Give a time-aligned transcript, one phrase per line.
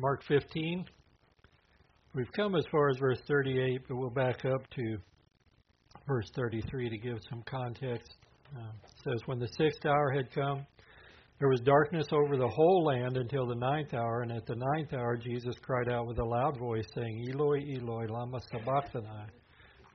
[0.00, 0.84] Mark 15.
[2.14, 4.96] We've come as far as verse 38, but we'll back up to
[6.06, 8.14] verse 33 to give some context.
[8.56, 10.64] Um, it says, When the sixth hour had come,
[11.40, 14.92] there was darkness over the whole land until the ninth hour, and at the ninth
[14.92, 19.26] hour Jesus cried out with a loud voice, saying, Eloi, Eloi, lama sabachthani,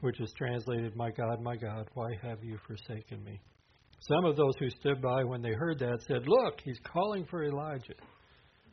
[0.02, 3.40] which is translated, My God, my God, why have you forsaken me?
[4.02, 7.46] Some of those who stood by when they heard that said, Look, he's calling for
[7.46, 7.94] Elijah.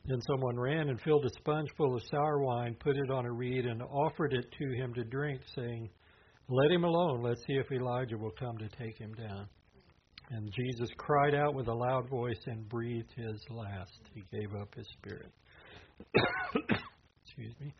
[0.07, 3.33] Then someone ran and filled a sponge full of sour wine, put it on a
[3.33, 5.91] reed, and offered it to him to drink, saying,
[6.49, 7.23] Let him alone.
[7.23, 9.47] Let's see if Elijah will come to take him down.
[10.31, 14.01] And Jesus cried out with a loud voice and breathed his last.
[14.15, 15.33] He gave up his spirit.
[17.25, 17.75] Excuse me.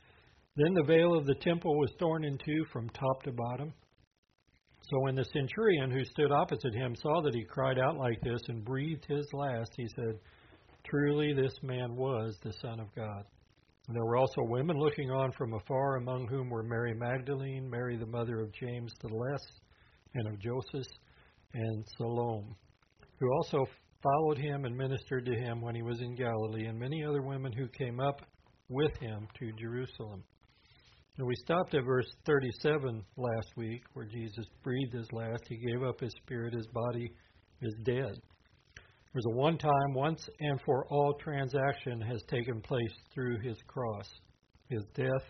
[0.57, 3.73] Then the veil of the temple was torn in two from top to bottom.
[4.83, 8.41] So when the centurion who stood opposite him saw that he cried out like this
[8.49, 10.19] and breathed his last, he said,
[10.85, 13.25] Truly this man was the Son of God.
[13.87, 17.97] And there were also women looking on from afar, among whom were Mary Magdalene, Mary
[17.97, 19.43] the mother of James the Less,
[20.15, 20.87] and of Joseph,
[21.55, 22.55] and Salome,
[23.19, 23.67] who also
[24.03, 27.53] followed him and ministered to him when he was in Galilee, and many other women
[27.53, 28.23] who came up
[28.69, 30.23] with him to Jerusalem.
[31.19, 35.43] And we stopped at verse 37 last week, where Jesus breathed his last.
[35.49, 36.55] He gave up his spirit.
[36.55, 37.13] His body
[37.61, 38.15] is dead.
[39.13, 44.09] There's a one time, once and for all transaction has taken place through his cross.
[44.69, 45.25] His death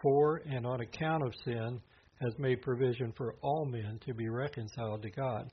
[0.00, 1.80] for and on account of sin
[2.22, 5.50] has made provision for all men to be reconciled to God,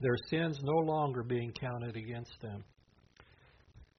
[0.00, 2.64] their sins no longer being counted against them.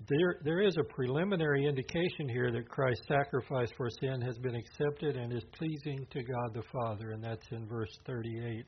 [0.10, 5.16] There, there is a preliminary indication here that Christ's sacrifice for sin has been accepted
[5.16, 8.66] and is pleasing to God the Father, and that's in verse 38,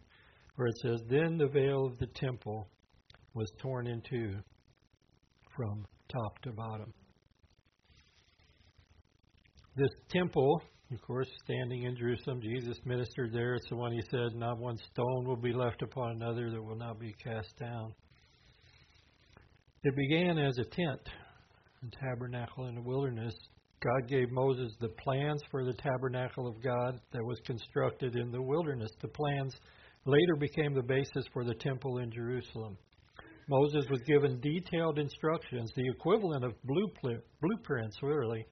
[0.55, 2.69] where it says, Then the veil of the temple
[3.35, 4.33] was torn in two
[5.55, 6.93] from top to bottom.
[9.75, 10.61] This temple,
[10.93, 13.55] of course, standing in Jerusalem, Jesus ministered there.
[13.55, 16.77] It's the one he said, Not one stone will be left upon another that will
[16.77, 17.93] not be cast down.
[19.83, 21.01] It began as a tent,
[21.83, 23.35] a tabernacle in the wilderness.
[23.83, 28.41] God gave Moses the plans for the tabernacle of God that was constructed in the
[28.41, 28.89] wilderness.
[29.01, 29.53] The plans
[30.05, 32.77] later became the basis for the temple in Jerusalem.
[33.47, 38.45] Moses was given detailed instructions, the equivalent of blueprints, really.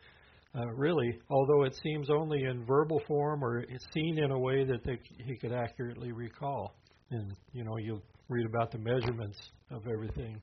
[0.56, 4.64] Uh, really, although it seems only in verbal form or it's seen in a way
[4.64, 6.76] that they, he could accurately recall.
[7.09, 10.40] And you know, you'll read about the measurements of everything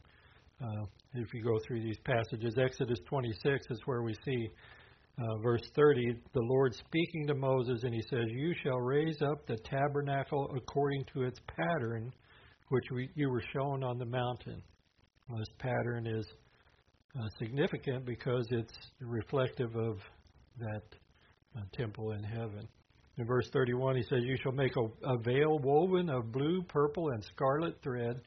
[0.61, 0.85] uh,
[1.15, 2.57] if you go through these passages.
[2.59, 4.49] Exodus 26 is where we see
[5.19, 9.47] uh, verse 30, the Lord speaking to Moses, and he says, You shall raise up
[9.47, 12.13] the tabernacle according to its pattern
[12.71, 14.63] which we, you were shown on the mountain.
[15.37, 16.27] This pattern is
[17.19, 19.99] uh, significant because it's reflective of
[20.59, 20.83] that
[21.57, 22.67] uh, temple in heaven.
[23.19, 27.11] In verse 31, he says, You shall make a, a veil woven of blue, purple,
[27.11, 28.21] and scarlet thread,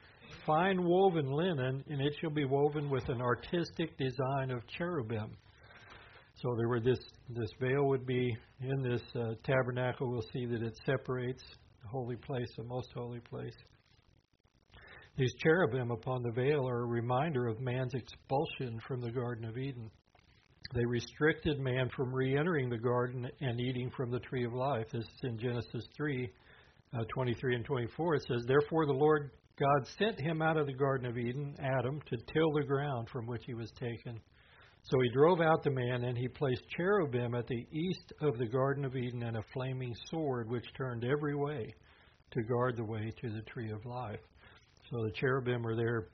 [0.46, 5.38] fine woven linen, and it shall be woven with an artistic design of cherubim.
[6.42, 7.00] So there were this
[7.30, 10.12] this veil would be in this uh, tabernacle.
[10.12, 11.44] We'll see that it separates
[11.82, 13.54] the holy place, the most holy place.
[15.16, 19.60] These cherubim upon the veil are a reminder of man's expulsion from the Garden of
[19.60, 19.92] Eden.
[20.74, 24.88] They restricted man from re entering the garden and eating from the tree of life.
[24.92, 26.28] This is in Genesis 3
[26.98, 28.16] uh, 23 and 24.
[28.16, 29.30] It says, Therefore the Lord
[29.60, 33.28] God sent him out of the Garden of Eden, Adam, to till the ground from
[33.28, 34.20] which he was taken.
[34.82, 38.48] So he drove out the man, and he placed cherubim at the east of the
[38.48, 41.72] Garden of Eden and a flaming sword which turned every way
[42.32, 44.20] to guard the way to the tree of life.
[44.94, 46.10] So the cherubim are there,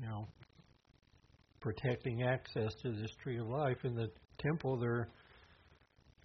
[0.00, 0.26] you know,
[1.60, 3.76] protecting access to this tree of life.
[3.84, 5.08] In the temple, they're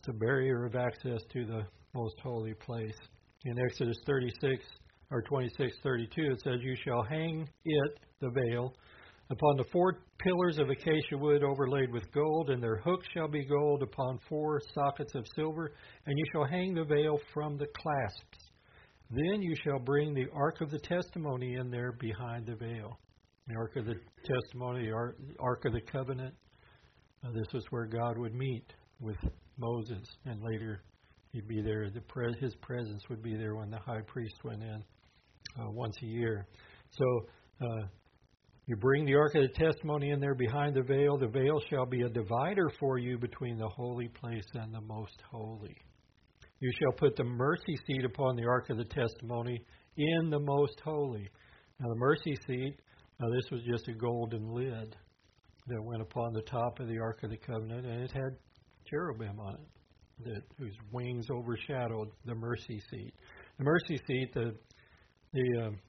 [0.07, 2.95] a barrier of access to the most holy place.
[3.43, 4.63] In Exodus 36
[5.11, 8.73] or 26:32, it says, "You shall hang it, the veil,
[9.29, 13.43] upon the four pillars of acacia wood overlaid with gold, and their hooks shall be
[13.43, 15.73] gold upon four sockets of silver,
[16.05, 18.48] and you shall hang the veil from the clasps."
[19.11, 22.99] Then you shall bring the ark of the testimony in there behind the veil.
[23.47, 26.35] The ark of the testimony, the ark of the covenant.
[27.25, 28.65] Uh, this was where God would meet
[28.99, 29.17] with
[29.57, 30.83] Moses, and later
[31.31, 31.89] he'd be there.
[31.89, 34.83] The pre- his presence would be there when the high priest went in
[35.59, 36.47] uh, once a year.
[36.91, 37.05] So
[37.61, 37.87] uh,
[38.67, 41.17] you bring the ark of the testimony in there behind the veil.
[41.17, 45.19] The veil shall be a divider for you between the holy place and the most
[45.31, 45.75] holy.
[46.59, 49.63] You shall put the mercy seat upon the ark of the testimony
[49.95, 51.29] in the most holy.
[51.79, 52.75] Now, the mercy seat,
[53.19, 54.95] now this was just a golden lid
[55.67, 58.35] that went upon the top of the ark of the covenant, and it had
[58.89, 63.13] cherubim on it, that whose wings overshadowed the mercy seat.
[63.57, 64.55] The mercy seat, the
[65.31, 65.79] the um,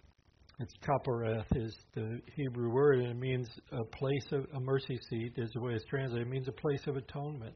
[0.60, 5.32] it's kapareth is the Hebrew word, and it means a place of a mercy seat
[5.36, 6.26] is the way it's translated.
[6.26, 7.54] It means a place of atonement.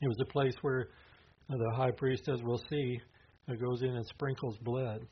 [0.00, 0.90] It was a place where
[1.58, 3.00] the high priest, as we'll see,
[3.58, 5.06] goes in and sprinkles blood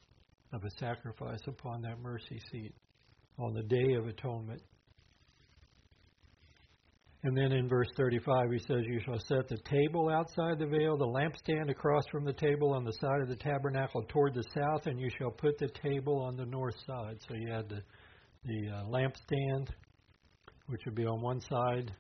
[0.52, 2.73] of a sacrifice upon that mercy seat
[3.38, 4.62] on the day of atonement.
[7.25, 10.96] And then in verse 35, he says, You shall set the table outside the veil,
[10.96, 14.87] the lampstand across from the table on the side of the tabernacle toward the south,
[14.87, 17.19] and you shall put the table on the north side.
[17.26, 17.82] So you had the,
[18.44, 19.69] the uh, lampstand,
[20.69, 21.93] which would be on one side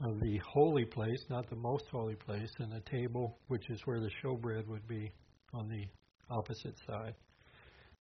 [0.00, 4.00] of the holy place, not the most holy place, and the table, which is where
[4.00, 5.10] the showbread would be
[5.52, 5.84] on the
[6.30, 7.14] opposite side.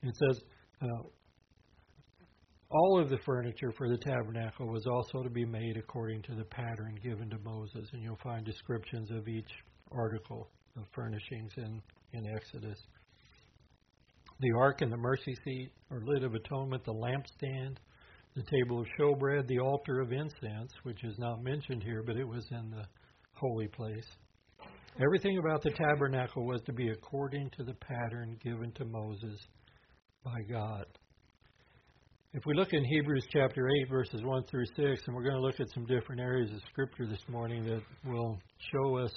[0.03, 0.41] It says,
[0.81, 1.07] uh,
[2.69, 6.43] all of the furniture for the tabernacle was also to be made according to the
[6.43, 9.49] pattern given to Moses, and you'll find descriptions of each
[9.91, 11.81] article of furnishings in,
[12.13, 12.77] in Exodus.
[14.39, 17.77] The ark and the mercy seat, or lid of atonement, the lampstand,
[18.37, 22.27] the table of showbread, the altar of incense, which is not mentioned here, but it
[22.27, 22.85] was in the
[23.33, 24.05] holy place.
[25.03, 29.39] Everything about the tabernacle was to be according to the pattern given to Moses
[30.23, 30.85] by God.
[32.33, 35.41] If we look in Hebrews chapter 8, verses 1 through 6, and we're going to
[35.41, 38.37] look at some different areas of Scripture this morning that will
[38.71, 39.11] show us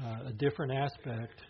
[0.00, 1.42] uh, a different aspect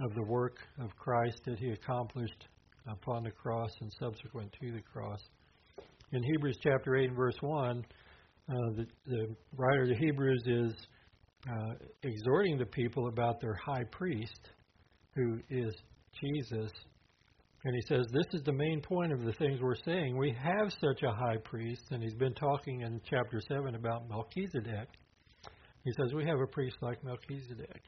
[0.00, 2.46] of the work of Christ that he accomplished
[2.88, 5.18] upon the cross and subsequent to the cross.
[6.12, 7.84] In Hebrews chapter 8 and verse 1,
[8.48, 10.72] uh, the, the writer of the Hebrews is
[11.48, 14.40] uh, exhorting the people about their high priest,
[15.14, 15.72] who is
[16.20, 16.70] Jesus,
[17.64, 20.16] and he says, This is the main point of the things we're saying.
[20.16, 24.88] We have such a high priest, and he's been talking in chapter 7 about Melchizedek.
[25.84, 27.82] He says, We have a priest like Melchizedek.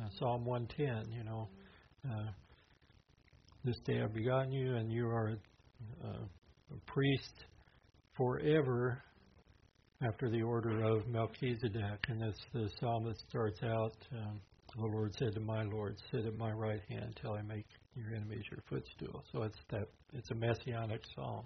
[0.00, 1.48] Uh, Psalm 110, you know,
[2.04, 2.30] uh,
[3.64, 5.38] this day I've begotten you, and you are
[6.04, 7.44] a, a priest
[8.16, 9.02] forever
[10.06, 12.04] after the order of Melchizedek.
[12.08, 14.40] And as the psalmist starts out um,
[14.76, 18.14] The Lord said to my Lord, Sit at my right hand till I make your
[18.14, 19.22] enemies your footstool.
[19.32, 21.44] So it's that it's a messianic psalm.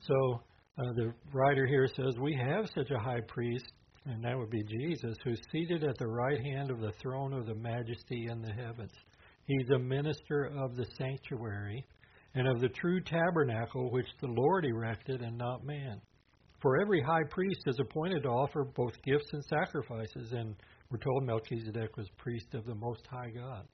[0.00, 0.42] So
[0.78, 3.66] uh, the writer here says we have such a high priest,
[4.06, 7.46] and that would be Jesus, who's seated at the right hand of the throne of
[7.46, 8.92] the Majesty in the heavens.
[9.46, 11.84] He's a minister of the sanctuary
[12.34, 16.00] and of the true tabernacle which the Lord erected and not man.
[16.60, 20.54] For every high priest is appointed to offer both gifts and sacrifices, and
[20.90, 23.66] we're told Melchizedek was priest of the Most High God.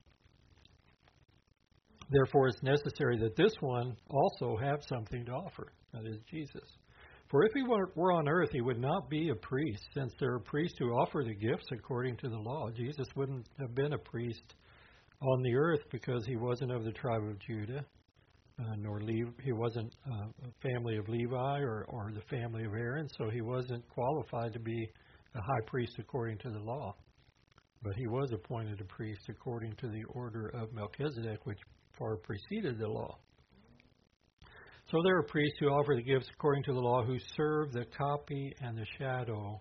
[2.08, 6.62] Therefore, it's necessary that this one also have something to offer, that is, Jesus.
[7.28, 10.38] For if he were on earth, he would not be a priest, since there are
[10.38, 12.70] priests who offer the gifts according to the law.
[12.70, 14.54] Jesus wouldn't have been a priest
[15.20, 17.84] on the earth because he wasn't of the tribe of Judah,
[18.78, 23.08] nor Le- he wasn't uh, a family of Levi or, or the family of Aaron,
[23.18, 24.88] so he wasn't qualified to be
[25.34, 26.94] a high priest according to the law.
[27.82, 31.58] But he was appointed a priest according to the order of Melchizedek, which
[31.98, 33.18] far preceded the law.
[34.90, 37.86] So there are priests who offer the gifts according to the law who serve the
[37.96, 39.60] copy and the shadow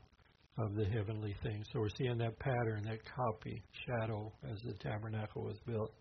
[0.58, 1.66] of the heavenly things.
[1.74, 5.92] So we're seeing that pattern, that copy, shadow, as the tabernacle was built.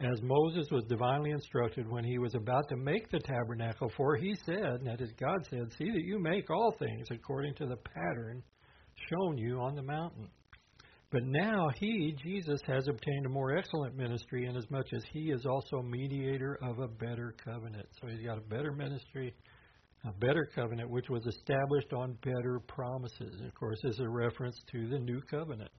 [0.00, 4.36] As Moses was divinely instructed when he was about to make the tabernacle, for he
[4.46, 8.42] said, that is, God said, See that you make all things according to the pattern
[9.10, 10.28] shown you on the mountain.
[11.10, 15.82] But now he, Jesus, has obtained a more excellent ministry inasmuch as he is also
[15.82, 17.88] mediator of a better covenant.
[18.00, 19.34] So he's got a better ministry,
[20.04, 23.40] a better covenant, which was established on better promises.
[23.40, 25.70] And of course, this is a reference to the new covenant.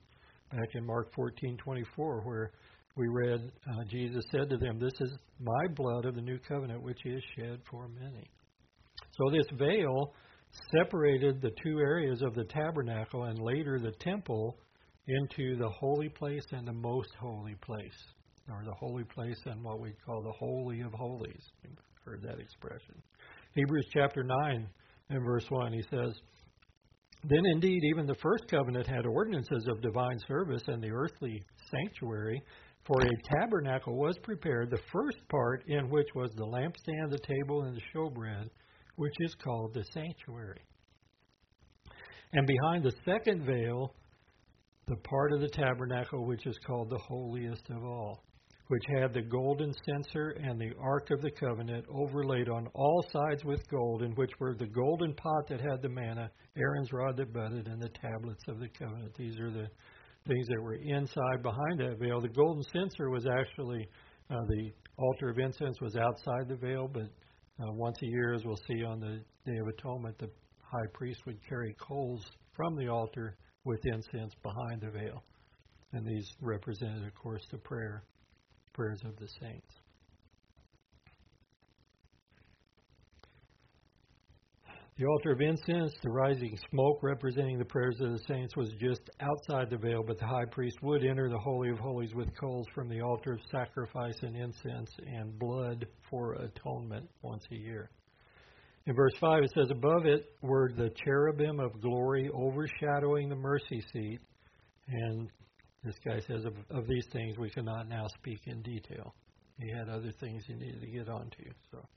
[0.51, 2.51] Back in Mark 14:24, where
[2.96, 6.81] we read, uh, Jesus said to them, "This is my blood of the new covenant,
[6.81, 8.29] which is shed for many."
[9.12, 10.13] So this veil
[10.72, 14.58] separated the two areas of the tabernacle and later the temple
[15.08, 17.98] into the holy place and the most holy place,
[18.50, 21.43] or the holy place and what we call the Holy of Holies.
[21.63, 23.01] You've heard that expression.
[23.55, 24.67] Hebrews chapter 9
[25.10, 26.13] and verse 1, he says,
[27.24, 32.41] Then indeed, even the first covenant had ordinances of divine service and the earthly sanctuary,
[32.89, 37.62] for a tabernacle was prepared, the first part in which was the lampstand, the table,
[37.62, 38.50] and the showbread,
[38.96, 40.62] which is called the sanctuary.
[42.34, 43.93] And behind the second veil
[44.88, 48.24] the part of the tabernacle which is called the holiest of all,
[48.69, 53.46] which had the golden censer and the ark of the covenant overlaid on all sides
[53.46, 57.31] with gold, in which were the golden pot that had the manna, Aaron's rod that
[57.31, 59.13] budded, and the tablets of the covenant.
[59.15, 59.67] These are the
[60.27, 62.21] things that were inside behind that veil.
[62.21, 63.88] The golden censer was actually
[64.29, 67.09] uh, the altar of incense was outside the veil, but
[67.61, 70.29] uh, once a year, as we'll see on the Day of Atonement, the
[70.61, 72.23] high priest would carry coals
[72.55, 75.23] from the altar with incense behind the veil.
[75.93, 78.03] And these represented, of course, the prayer,
[78.73, 79.73] prayers of the saints.
[84.99, 88.99] The altar of incense, the rising smoke representing the prayers of the saints, was just
[89.21, 92.67] outside the veil, but the high priest would enter the Holy of Holies with coals
[92.75, 97.89] from the altar of sacrifice and incense and blood for atonement once a year.
[98.87, 103.81] In verse 5, it says, Above it were the cherubim of glory overshadowing the mercy
[103.93, 104.19] seat.
[104.89, 105.29] And
[105.81, 109.15] this guy says, Of, of these things we cannot now speak in detail.
[109.61, 111.45] He had other things he needed to get onto.
[111.71, 111.87] So.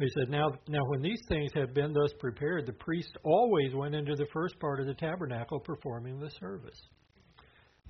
[0.00, 3.94] He said, now, now when these things had been thus prepared, the priest always went
[3.94, 6.80] into the first part of the tabernacle performing the service.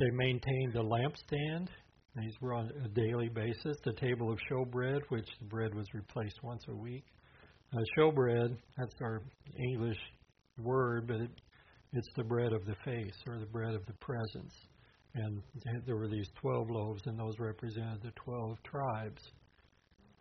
[0.00, 1.68] They maintained the lampstand.
[2.16, 3.76] These were on a daily basis.
[3.84, 7.04] The table of showbread, which the bread was replaced once a week.
[7.72, 9.22] Uh, showbread, that's our
[9.70, 9.98] English
[10.58, 11.30] word, but it,
[11.92, 14.54] it's the bread of the face or the bread of the presence.
[15.14, 15.42] And
[15.86, 19.22] there were these 12 loaves, and those represented the 12 tribes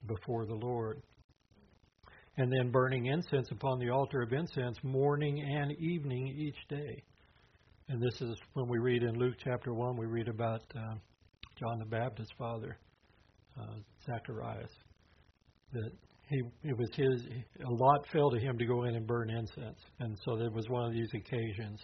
[0.06, 1.02] before the Lord
[2.40, 7.04] and then burning incense upon the altar of incense morning and evening each day.
[7.90, 10.96] And this is when we read in Luke chapter 1, we read about uh,
[11.60, 12.78] John the Baptist's father,
[13.60, 14.72] uh, Zacharias,
[15.74, 15.92] that
[16.30, 17.26] he it was his
[17.66, 20.70] a lot fell to him to go in and burn incense, and so there was
[20.70, 21.82] one of these occasions,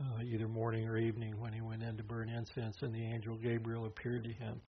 [0.00, 3.36] uh, either morning or evening, when he went in to burn incense, and the angel
[3.36, 4.62] Gabriel appeared to him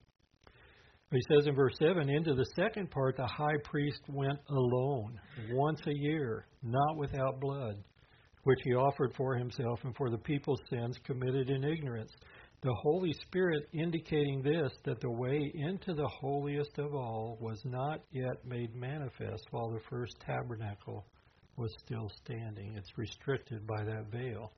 [1.12, 5.81] he says in verse 7 Into the second part, the high priest went alone, once
[5.87, 7.76] a year, not without blood,
[8.45, 12.12] which he offered for himself and for the people's sins committed in ignorance.
[12.62, 18.00] The Holy Spirit indicating this, that the way into the holiest of all was not
[18.12, 21.04] yet made manifest while the first tabernacle
[21.57, 22.76] was still standing.
[22.76, 24.52] It's restricted by that veil.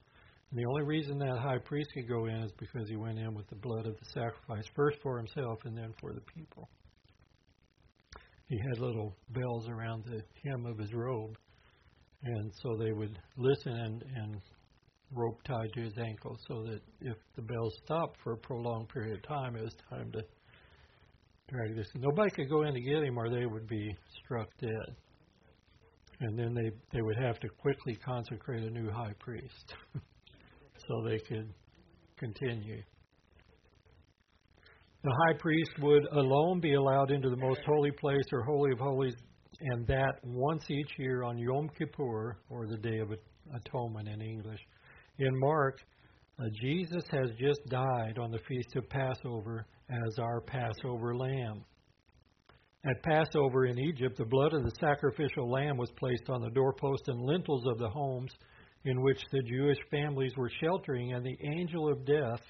[0.51, 3.35] And the only reason that high priest could go in is because he went in
[3.35, 6.69] with the blood of the sacrifice, first for himself and then for the people.
[8.47, 11.37] He had little bells around the hem of his robe,
[12.23, 14.41] and so they would listen and, and
[15.13, 19.17] rope tied to his ankles so that if the bells stopped for a prolonged period
[19.17, 20.23] of time, it was time to
[21.49, 21.89] drag this.
[21.95, 24.97] Nobody could go in to get him or they would be struck dead.
[26.21, 29.75] And then they, they would have to quickly consecrate a new high priest.
[30.89, 31.53] so they could
[32.19, 32.83] continue.
[35.03, 38.79] The high priest would alone be allowed into the most holy place or holy of
[38.79, 39.15] holies,
[39.61, 43.11] and that once each year on Yom Kippur, or the Day of
[43.55, 44.61] Atonement in English.
[45.19, 45.79] In Mark,
[46.39, 51.65] uh, Jesus has just died on the feast of Passover as our Passover lamb.
[52.87, 57.09] At Passover in Egypt, the blood of the sacrificial lamb was placed on the doorposts
[57.09, 58.33] and lintels of the homes
[58.85, 62.41] in which the Jewish families were sheltering, and the angel of death,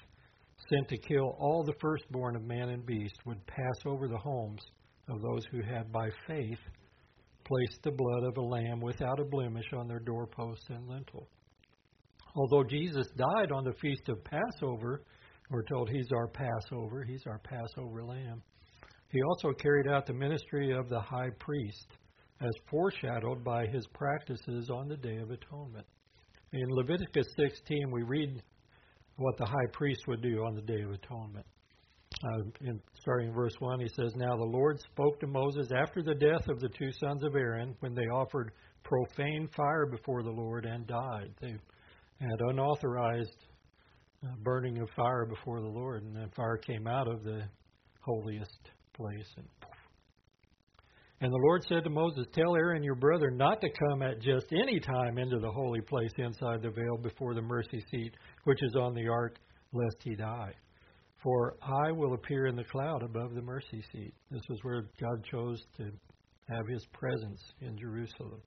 [0.69, 4.61] sent to kill all the firstborn of man and beast, would pass over the homes
[5.07, 6.59] of those who had by faith
[7.45, 11.29] placed the blood of a lamb without a blemish on their doorpost and lintel.
[12.35, 15.03] Although Jesus died on the feast of Passover,
[15.49, 18.41] we're told he's our Passover, he's our Passover lamb.
[19.09, 21.87] He also carried out the ministry of the high priest,
[22.41, 25.85] as foreshadowed by his practices on the Day of Atonement.
[26.55, 28.41] In Leviticus 16, we read
[29.17, 31.45] what the high priest would do on the Day of Atonement.
[32.23, 36.01] Uh, in, starting in verse 1, he says, Now the Lord spoke to Moses after
[36.01, 40.31] the death of the two sons of Aaron, when they offered profane fire before the
[40.31, 41.33] Lord and died.
[41.41, 41.55] They
[42.21, 43.47] had unauthorized
[44.23, 47.41] uh, burning of fire before the Lord, and then fire came out of the
[47.99, 49.45] holiest place and
[51.21, 54.47] and the Lord said to Moses, Tell Aaron your brother not to come at just
[54.51, 58.75] any time into the holy place inside the veil before the mercy seat, which is
[58.75, 59.37] on the ark,
[59.71, 60.51] lest he die.
[61.23, 64.13] For I will appear in the cloud above the mercy seat.
[64.29, 65.85] This was where God chose to
[66.49, 68.41] have his presence in Jerusalem.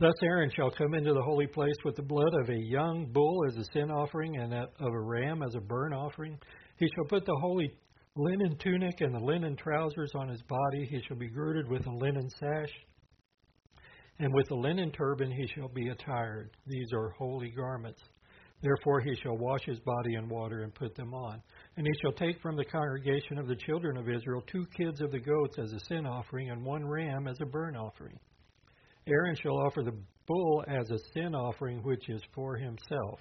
[0.00, 3.44] Thus Aaron shall come into the holy place with the blood of a young bull
[3.48, 6.36] as a sin offering and of a ram as a burnt offering.
[6.78, 7.72] He shall put the holy
[8.16, 10.86] linen tunic and the linen trousers on his body.
[10.90, 12.72] He shall be girded with a linen sash,
[14.18, 16.50] and with a linen turban he shall be attired.
[16.66, 18.00] These are holy garments.
[18.62, 21.42] Therefore he shall wash his body in water and put them on.
[21.76, 25.10] And he shall take from the congregation of the children of Israel two kids of
[25.10, 28.18] the goats as a sin offering, and one ram as a burnt offering.
[29.06, 33.18] Aaron shall offer the bull as a sin offering, which is for himself.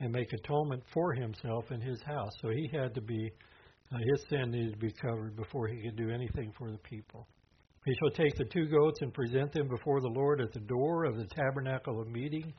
[0.00, 2.32] and make atonement for himself and his house.
[2.42, 3.30] So he had to be,
[3.92, 7.26] uh, his sin needed to be covered before he could do anything for the people.
[7.84, 11.04] He shall take the two goats and present them before the Lord at the door
[11.04, 12.52] of the tabernacle of meeting.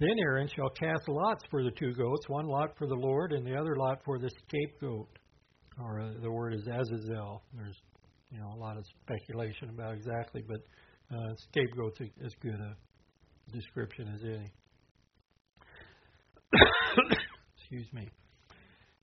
[0.00, 3.44] Then Aaron shall cast lots for the two goats, one lot for the Lord and
[3.46, 5.08] the other lot for the scapegoat.
[5.80, 7.42] Or uh, the word is Azazel.
[7.54, 7.76] There's
[8.30, 10.60] you know a lot of speculation about exactly, but
[11.14, 12.76] uh, scapegoat's as good a
[13.52, 14.52] description as any.
[17.58, 18.08] Excuse me.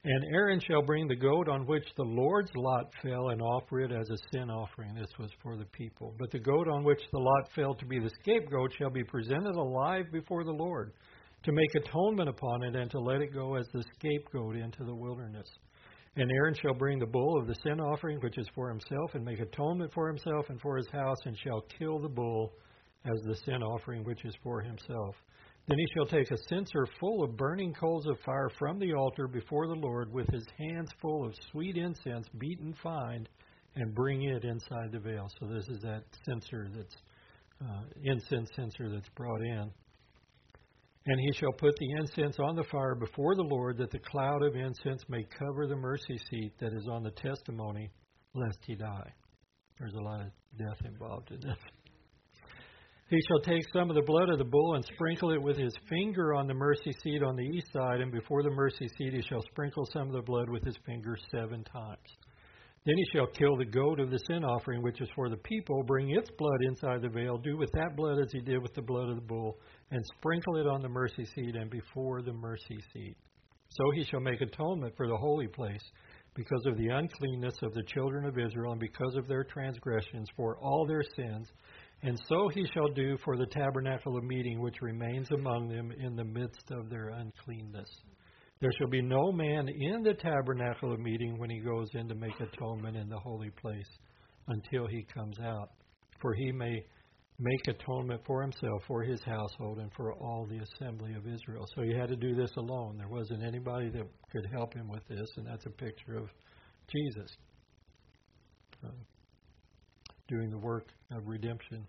[0.08, 3.92] And Aaron shall bring the goat on which the Lord's lot fell and offer it
[3.92, 4.94] as a sin offering.
[4.94, 6.14] This was for the people.
[6.20, 9.56] But the goat on which the lot fell to be the scapegoat shall be presented
[9.56, 10.94] alive before the Lord,
[11.42, 14.94] to make atonement upon it and to let it go as the scapegoat into the
[14.94, 15.48] wilderness.
[16.16, 19.26] And Aaron shall bring the bull of the sin offering, which is for himself, and
[19.26, 22.54] make atonement for himself and for his house, and shall kill the bull
[23.06, 25.16] as the sin offering, which is for himself.
[25.68, 29.28] Then he shall take a censer full of burning coals of fire from the altar
[29.28, 33.28] before the Lord with his hands full of sweet incense beaten fine
[33.76, 35.28] and bring it inside the veil.
[35.40, 36.96] So this is that censer that's
[37.62, 39.72] uh, incense censer that's brought in.
[41.08, 44.42] And he shall put the incense on the fire before the Lord, that the cloud
[44.42, 47.92] of incense may cover the mercy seat that is on the testimony,
[48.34, 49.14] lest he die.
[49.80, 51.58] There's a lot of death involved in this.
[53.08, 55.74] He shall take some of the blood of the bull and sprinkle it with his
[55.88, 59.22] finger on the mercy seat on the east side, and before the mercy seat he
[59.22, 62.00] shall sprinkle some of the blood with his finger seven times.
[62.84, 65.84] Then he shall kill the goat of the sin offering, which is for the people,
[65.84, 68.82] bring its blood inside the veil, do with that blood as he did with the
[68.82, 69.60] blood of the bull,
[69.92, 73.16] and sprinkle it on the mercy seat and before the mercy seat.
[73.70, 75.84] So he shall make atonement for the holy place,
[76.36, 80.58] because of the uncleanness of the children of Israel, and because of their transgressions, for
[80.58, 81.48] all their sins
[82.06, 86.16] and so he shall do for the tabernacle of meeting which remains among them in
[86.16, 87.90] the midst of their uncleanness.
[88.62, 92.14] There shall be no man in the tabernacle of meeting when he goes in to
[92.14, 93.90] make atonement in the holy place
[94.48, 95.72] until he comes out,
[96.22, 96.86] for he may
[97.40, 101.66] make atonement for himself, for his household, and for all the assembly of Israel.
[101.76, 102.98] So he had to do this alone.
[103.00, 106.30] There wasn't anybody that could help him with this, and that's a picture of
[106.88, 107.32] Jesus.
[108.84, 108.94] Um,
[110.28, 111.88] doing the work of redemption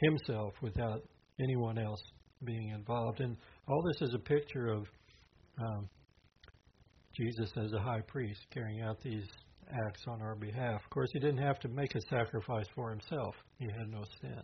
[0.00, 1.02] himself without
[1.40, 2.00] anyone else
[2.44, 3.20] being involved.
[3.20, 4.86] And all this is a picture of
[5.60, 5.88] um,
[7.16, 9.26] Jesus as a high priest carrying out these
[9.86, 10.80] acts on our behalf.
[10.84, 14.40] Of course, he didn't have to make a sacrifice for himself, he had no sin.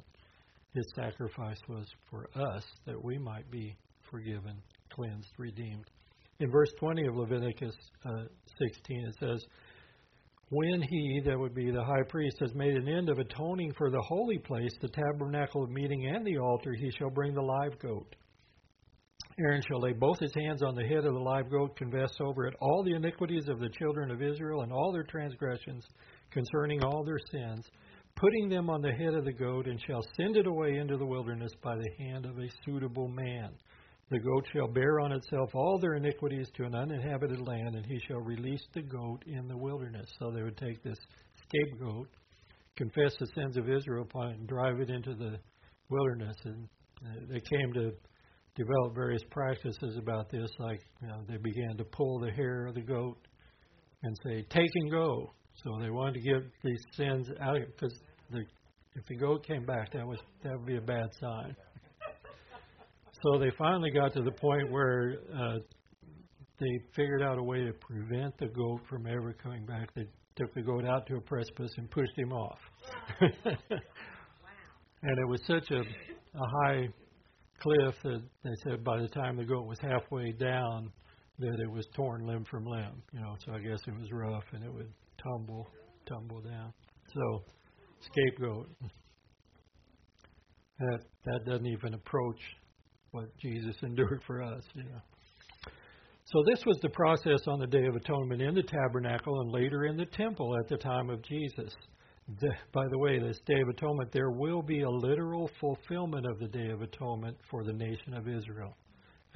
[0.75, 3.77] His sacrifice was for us that we might be
[4.11, 5.85] forgiven, cleansed, redeemed.
[6.41, 8.25] In verse 20 of Leviticus uh,
[8.59, 9.45] 16, it says,
[10.51, 13.91] when he, that would be the high priest, has made an end of atoning for
[13.91, 17.79] the holy place, the tabernacle of meeting, and the altar, he shall bring the live
[17.79, 18.15] goat.
[19.39, 22.47] Aaron shall lay both his hands on the head of the live goat, confess over
[22.47, 25.85] it all the iniquities of the children of Israel and all their transgressions
[26.31, 27.67] concerning all their sins,
[28.15, 31.07] putting them on the head of the goat, and shall send it away into the
[31.07, 33.51] wilderness by the hand of a suitable man.
[34.11, 37.99] The goat shall bear on itself all their iniquities to an uninhabited land, and he
[38.07, 40.07] shall release the goat in the wilderness.
[40.19, 40.99] So they would take this
[41.49, 42.09] scapegoat,
[42.77, 45.39] confess the sins of Israel upon it, and drive it into the
[45.89, 46.37] wilderness.
[46.45, 46.69] And
[47.05, 47.93] uh, they came to
[48.57, 52.75] develop various practices about this, like you know, they began to pull the hair of
[52.75, 53.17] the goat
[54.03, 57.99] and say, "Take and go." So they wanted to get these sins out because
[58.31, 58.45] the,
[58.95, 61.57] if the goat came back, that was that would be a bad sign.
[63.25, 65.57] So they finally got to the point where uh,
[66.61, 69.95] they figured out a way to prevent the goat from ever coming back.
[69.95, 70.07] They
[70.37, 72.59] took the goat out to a precipice and pushed him off.
[73.21, 73.29] wow.
[75.07, 76.89] And it was such a, a high
[77.61, 80.91] cliff that they said by the time the goat was halfway down,
[81.39, 83.03] that it was torn limb from limb.
[83.13, 84.91] You know, so I guess it was rough and it would
[85.23, 85.69] tumble,
[86.09, 86.73] tumble down.
[87.13, 87.45] So,
[88.01, 88.71] scapegoat.
[90.79, 92.41] That that doesn't even approach
[93.15, 94.63] what Jesus endured for us.
[96.27, 99.85] So this was the process on the Day of Atonement in the tabernacle and later
[99.85, 101.73] in the temple at the time of Jesus.
[102.41, 106.39] The, by the way, this Day of Atonement, there will be a literal fulfillment of
[106.39, 108.75] the Day of Atonement for the nation of Israel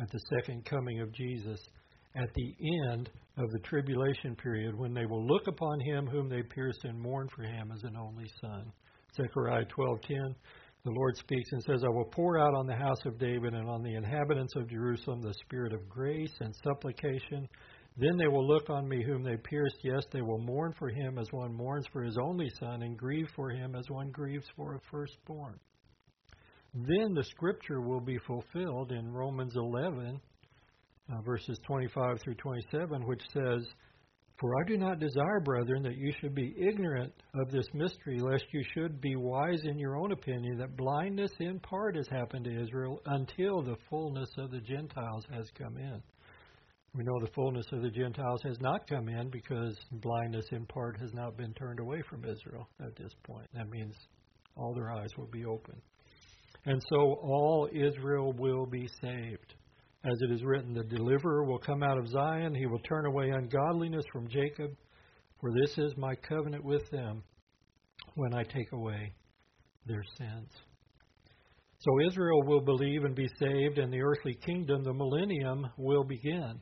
[0.01, 1.61] at the second coming of Jesus
[2.17, 2.55] at the
[2.91, 6.99] end of the tribulation period when they will look upon him whom they pierced and
[6.99, 8.73] mourn for him as an only son.
[9.17, 10.35] Zechariah 12:10
[10.85, 13.69] the Lord speaks and says, I will pour out on the house of David and
[13.69, 17.49] on the inhabitants of Jerusalem the spirit of grace and supplication.
[17.97, 19.79] Then they will look on me whom they pierced.
[19.83, 23.29] Yes, they will mourn for him as one mourns for his only son, and grieve
[23.35, 25.59] for him as one grieves for a firstborn.
[26.75, 30.21] Then the scripture will be fulfilled in Romans 11
[31.13, 33.67] uh, verses 25 through 27, which says,
[34.39, 38.45] For I do not desire, brethren, that you should be ignorant of this mystery, lest
[38.53, 42.63] you should be wise in your own opinion, that blindness in part has happened to
[42.63, 46.01] Israel until the fullness of the Gentiles has come in.
[46.95, 50.99] We know the fullness of the Gentiles has not come in because blindness in part
[51.01, 53.47] has not been turned away from Israel at this point.
[53.55, 53.95] That means
[54.57, 55.81] all their eyes will be open.
[56.65, 59.55] And so all Israel will be saved.
[60.05, 63.31] As it is written, the deliverer will come out of Zion, he will turn away
[63.31, 64.71] ungodliness from Jacob,
[65.41, 67.23] for this is my covenant with them
[68.15, 69.13] when I take away
[69.87, 70.51] their sins.
[71.81, 76.61] So Israel will believe and be saved, and the earthly kingdom, the millennium, will begin.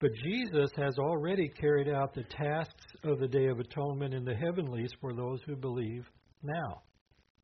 [0.00, 4.34] But Jesus has already carried out the tasks of the Day of Atonement in the
[4.34, 6.06] heavenlies for those who believe
[6.42, 6.82] now.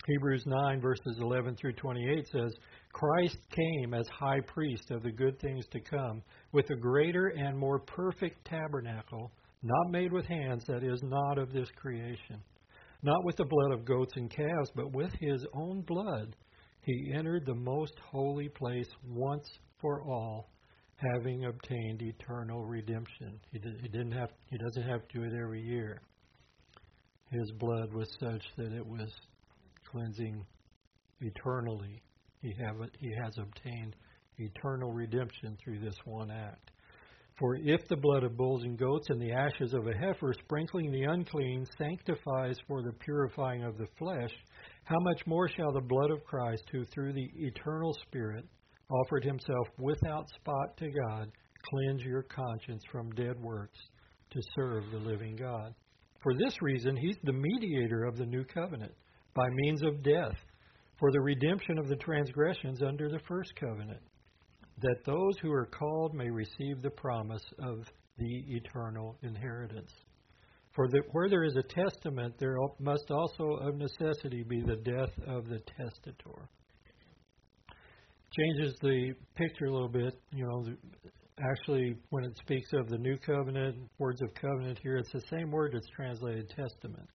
[0.07, 2.54] Hebrews 9, verses 11 through 28 says,
[2.94, 7.59] Christ came as high priest of the good things to come, with a greater and
[7.59, 9.33] more perfect tabernacle,
[9.64, 12.40] not made with hands, that is, not of this creation.
[13.02, 16.37] Not with the blood of goats and calves, but with his own blood,
[16.83, 19.46] he entered the most holy place once
[19.80, 20.50] for all,
[20.96, 23.40] having obtained eternal redemption.
[23.50, 24.30] He, did, he didn't have.
[24.46, 26.00] He doesn't have to do it every year.
[27.30, 29.11] His blood was such that it was
[29.90, 30.46] cleansing
[31.20, 32.00] eternally.
[32.44, 33.96] He, have, he has obtained
[34.37, 36.72] eternal redemption through this one act.
[37.38, 40.92] For if the blood of bulls and goats and the ashes of a heifer sprinkling
[40.92, 44.30] the unclean sanctifies for the purifying of the flesh,
[44.85, 48.44] how much more shall the blood of Christ, who through the eternal Spirit
[48.90, 51.33] offered himself without spot to God,
[51.70, 53.78] cleanse your conscience from dead works
[54.33, 55.74] to serve the living God?
[56.22, 58.92] For this reason, he's the mediator of the new covenant
[59.35, 60.37] by means of death
[60.98, 64.00] for the redemption of the transgressions under the first covenant,
[64.80, 67.87] that those who are called may receive the promise of
[68.18, 69.92] the eternal inheritance.
[70.74, 75.12] For the, where there is a testament, there must also of necessity be the death
[75.26, 76.48] of the testator.
[78.37, 80.14] Changes the picture a little bit.
[80.33, 80.66] You know,
[81.52, 85.52] actually, when it speaks of the new covenant, words of covenant here, it's the same
[85.52, 87.09] word that's translated testament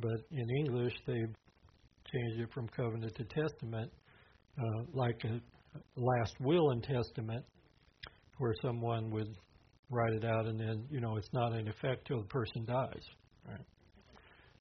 [0.00, 1.24] but in English they
[2.12, 3.90] changed it from covenant to testament,
[4.58, 5.40] uh, like a
[5.96, 7.44] last will and testament,
[8.38, 9.28] where someone would
[9.90, 13.04] write it out and then you know it's not in effect till the person dies.
[13.46, 13.66] Right?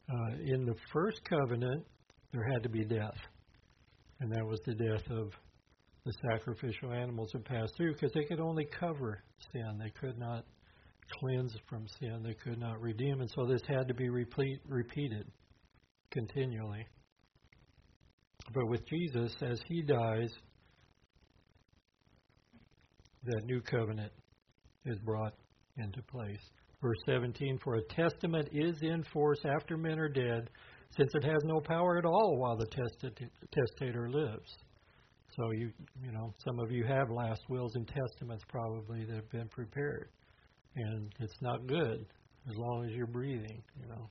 [0.09, 1.85] Uh, in the first covenant,
[2.33, 3.17] there had to be death,
[4.19, 5.31] and that was the death of
[6.05, 10.45] the sacrificial animals that passed through because they could only cover sin; they could not
[11.19, 12.21] cleanse from sin.
[12.23, 13.21] They could not redeem.
[13.21, 15.27] And so this had to be repeat, repeated
[16.11, 16.85] continually.
[18.53, 20.31] But with Jesus, as he dies,
[23.23, 24.11] that new covenant
[24.85, 25.33] is brought
[25.77, 26.41] into place.
[26.81, 30.49] Verse 17 For a testament is in force after men are dead,
[30.97, 32.67] since it has no power at all while the
[33.51, 34.57] testator lives.
[35.35, 35.71] So you
[36.03, 40.09] you know some of you have last wills and testaments probably that have been prepared
[40.75, 42.05] and it's not good
[42.49, 44.09] as long as you're breathing, you know.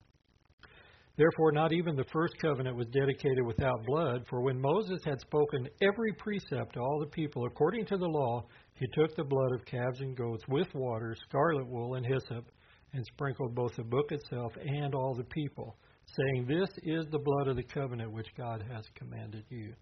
[1.18, 5.68] Therefore, not even the first covenant was dedicated without blood, for when Moses had spoken
[5.82, 9.66] every precept to all the people according to the law, he took the blood of
[9.66, 12.44] calves and goats with water, scarlet wool, and hyssop,
[12.92, 15.76] and sprinkled both the book itself and all the people,
[16.06, 19.74] saying, This is the blood of the covenant which God has commanded you.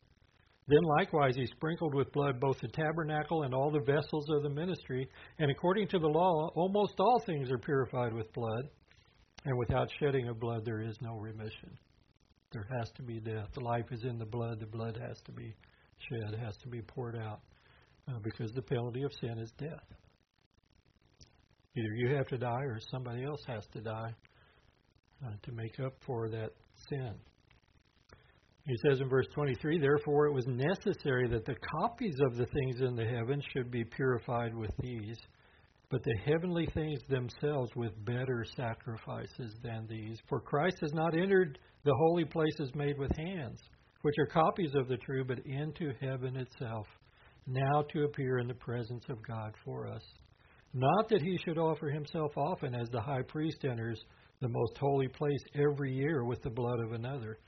[0.69, 4.49] Then likewise he sprinkled with blood both the tabernacle and all the vessels of the
[4.49, 5.07] ministry.
[5.39, 8.71] And according to the law, almost all things are purified with blood.
[9.47, 11.79] And without shedding of blood, there is no remission.
[12.53, 13.49] There has to be death.
[13.55, 14.61] The life is in the blood.
[14.61, 15.55] The blood has to be
[16.09, 17.41] shed, It has to be poured out.
[18.09, 19.85] Uh, because the penalty of sin is death.
[21.77, 24.15] Either you have to die or somebody else has to die
[25.25, 26.51] uh, to make up for that
[26.89, 27.15] sin.
[28.65, 32.81] He says in verse 23, Therefore it was necessary that the copies of the things
[32.81, 35.19] in the heavens should be purified with these,
[35.91, 40.19] but the heavenly things themselves with better sacrifices than these.
[40.29, 43.61] For Christ has not entered the holy places made with hands,
[44.03, 46.87] which are copies of the true, but into heaven itself,
[47.47, 50.03] now to appear in the presence of God for us.
[50.75, 54.01] Not that he should offer himself often as the high priest enters
[54.41, 57.39] the most holy place every year with the blood of another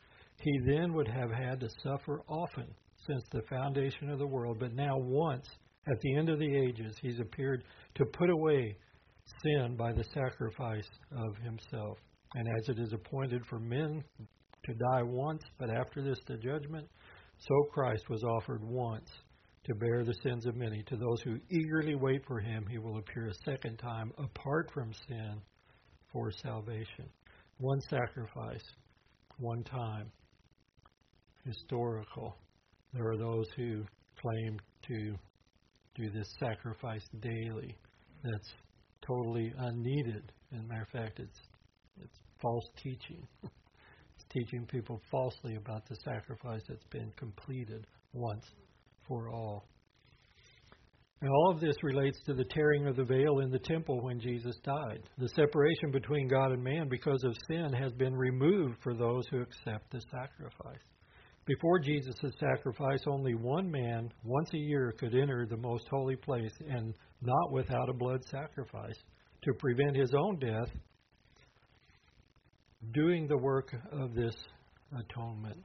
[0.40, 2.66] he then would have had to suffer often
[3.07, 5.48] since the foundation of the world, but now once
[5.90, 8.77] at the end of the ages he's appeared to put away
[9.42, 11.98] sin by the sacrifice of himself.
[12.35, 14.05] And as it is appointed for men
[14.64, 16.87] to die once, but after this the judgment,
[17.38, 19.09] so Christ was offered once
[19.64, 20.83] to bear the sins of many.
[20.85, 24.92] To those who eagerly wait for him, he will appear a second time apart from
[25.09, 25.40] sin
[26.12, 27.09] for salvation.
[27.59, 28.64] One sacrifice,
[29.38, 30.11] one time,
[31.44, 32.37] historical.
[32.92, 33.85] There are those who
[34.20, 35.14] claim to
[35.99, 37.77] do this sacrifice daily.
[38.23, 38.49] That's
[39.07, 40.33] totally unneeded.
[40.55, 41.39] As a matter of fact, it's
[42.01, 43.27] it's false teaching.
[43.43, 48.45] it's teaching people falsely about the sacrifice that's been completed once
[49.07, 49.65] for all.
[51.21, 54.21] And all of this relates to the tearing of the veil in the temple when
[54.21, 55.03] Jesus died.
[55.19, 59.41] The separation between God and man because of sin has been removed for those who
[59.41, 60.79] accept the sacrifice.
[61.49, 66.53] Before Jesus' sacrifice, only one man once a year could enter the most holy place,
[66.69, 68.99] and not without a blood sacrifice,
[69.45, 70.69] to prevent his own death,
[72.93, 74.35] doing the work of this
[74.93, 75.57] atonement.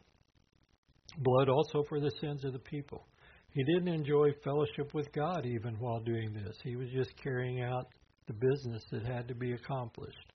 [1.17, 3.05] Blood also for the sins of the people.
[3.51, 6.55] He didn't enjoy fellowship with God even while doing this.
[6.63, 7.87] He was just carrying out
[8.27, 10.32] the business that had to be accomplished.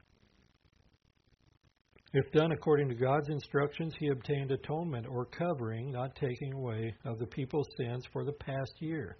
[2.15, 7.19] If done according to God's instructions, he obtained atonement or covering, not taking away, of
[7.19, 9.19] the people's sins for the past year.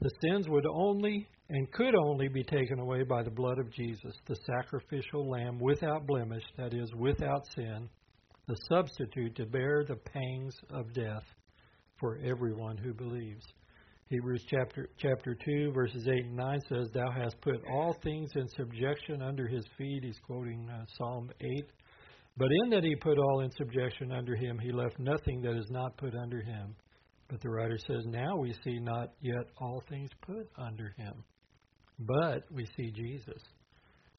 [0.00, 4.16] The sins would only and could only be taken away by the blood of Jesus,
[4.26, 7.88] the sacrificial lamb without blemish, that is, without sin,
[8.48, 11.24] the substitute to bear the pangs of death
[12.00, 13.44] for everyone who believes.
[14.08, 18.48] Hebrews chapter chapter 2 verses 8 and 9 says thou hast put all things in
[18.48, 21.70] subjection under his feet he's quoting uh, Psalm 8
[22.36, 25.70] but in that he put all in subjection under him he left nothing that is
[25.70, 26.74] not put under him
[27.28, 31.24] but the writer says now we see not yet all things put under him
[31.98, 33.42] but we see Jesus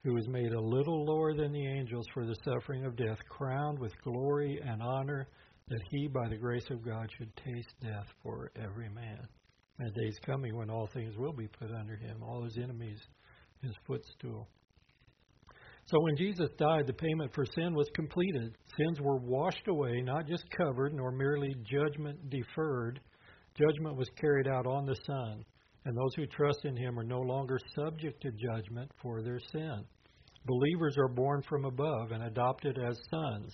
[0.03, 3.77] who was made a little lower than the angels for the suffering of death crowned
[3.77, 5.27] with glory and honor
[5.69, 9.19] that he, by the grace of God, should taste death for every man.
[9.79, 12.99] And a day's coming when all things will be put under him, all his enemies
[13.61, 14.47] his footstool.
[15.89, 18.57] So when Jesus died, the payment for sin was completed.
[18.77, 22.99] Sins were washed away, not just covered, nor merely judgment deferred.
[23.57, 25.45] Judgment was carried out on the Son,
[25.85, 29.85] and those who trust in him are no longer subject to judgment for their sin.
[30.45, 33.53] Believers are born from above and adopted as sons.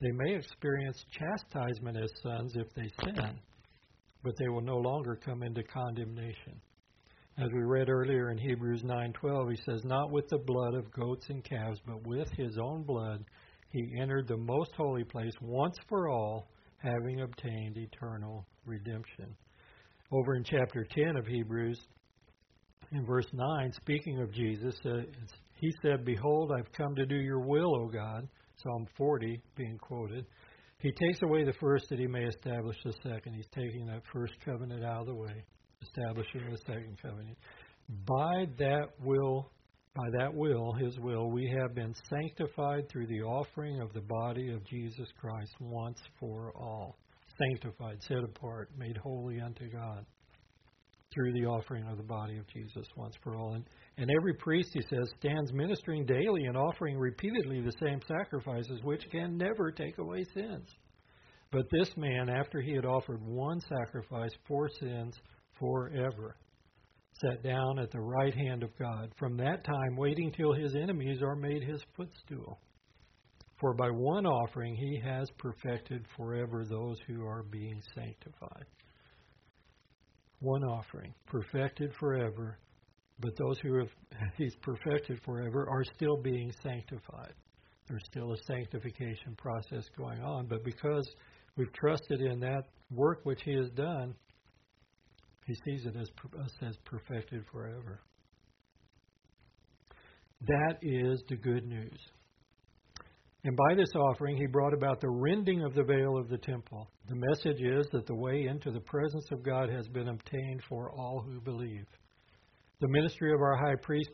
[0.00, 3.40] They may experience chastisement as sons if they sin,
[4.22, 6.60] but they will no longer come into condemnation.
[7.36, 11.28] As we read earlier in Hebrews 9:12, he says, "Not with the blood of goats
[11.30, 13.24] and calves, but with his own blood
[13.70, 16.46] he entered the most holy place once for all,
[16.78, 19.34] having obtained eternal redemption."
[20.12, 21.84] Over in chapter 10 of Hebrews,
[22.92, 25.02] in verse 9, speaking of Jesus, uh,
[25.56, 28.28] he said, Behold, I've come to do your will, O God.
[28.62, 30.24] Psalm 40 being quoted.
[30.78, 33.34] He takes away the first that he may establish the second.
[33.34, 35.44] He's taking that first covenant out of the way,
[35.84, 37.36] establishing the second covenant.
[38.06, 39.50] By that will,
[39.94, 44.50] by that will, his will, we have been sanctified through the offering of the body
[44.50, 46.96] of Jesus Christ once for all.
[47.38, 50.04] Sanctified, set apart, made holy unto God
[51.12, 53.54] through the offering of the body of Jesus once for all.
[53.54, 53.64] And,
[53.98, 59.08] and every priest, he says, stands ministering daily and offering repeatedly the same sacrifices, which
[59.10, 60.68] can never take away sins.
[61.52, 65.14] But this man, after he had offered one sacrifice for sins
[65.58, 66.36] forever,
[67.20, 71.22] sat down at the right hand of God, from that time waiting till his enemies
[71.22, 72.60] are made his footstool.
[73.60, 78.66] For by one offering he has perfected forever those who are being sanctified
[80.44, 82.58] one offering, perfected forever,
[83.18, 83.88] but those who have
[84.36, 87.32] he's perfected forever are still being sanctified.
[87.88, 91.06] There's still a sanctification process going on, but because
[91.56, 94.14] we've trusted in that work which he has done,
[95.46, 96.08] he sees it as
[96.42, 98.00] us as perfected forever.
[100.46, 101.98] That is the good news.
[103.44, 106.88] And by this offering, he brought about the rending of the veil of the temple.
[107.08, 110.90] The message is that the way into the presence of God has been obtained for
[110.90, 111.86] all who believe.
[112.80, 114.10] The ministry of our high priest,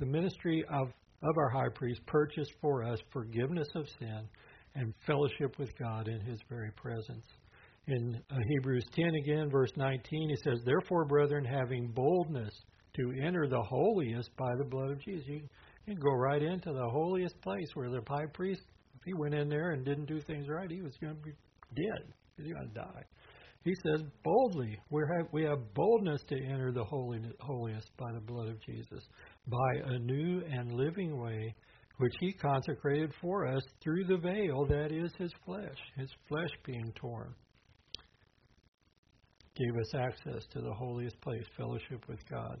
[0.00, 4.28] the ministry of, of our high priest purchased for us forgiveness of sin
[4.74, 7.26] and fellowship with God in his very presence.
[7.88, 12.54] In uh, Hebrews 10 again, verse 19, he says, Therefore, brethren, having boldness
[12.94, 15.26] to enter the holiest by the blood of Jesus.
[15.26, 15.42] You,
[15.86, 18.62] can go right into the holiest place where the high priest
[18.94, 21.32] if he went in there and didn't do things right, he was going to be
[21.74, 22.12] dead.
[22.36, 23.02] He was going to die.
[23.64, 28.20] He says boldly, we have, we have boldness to enter the holy, holiest by the
[28.20, 29.02] blood of Jesus,
[29.48, 31.54] by a new and living way
[31.98, 36.92] which he consecrated for us through the veil that is his flesh, his flesh being
[36.94, 37.34] torn.
[39.54, 42.60] Gave us access to the holiest place, fellowship with God.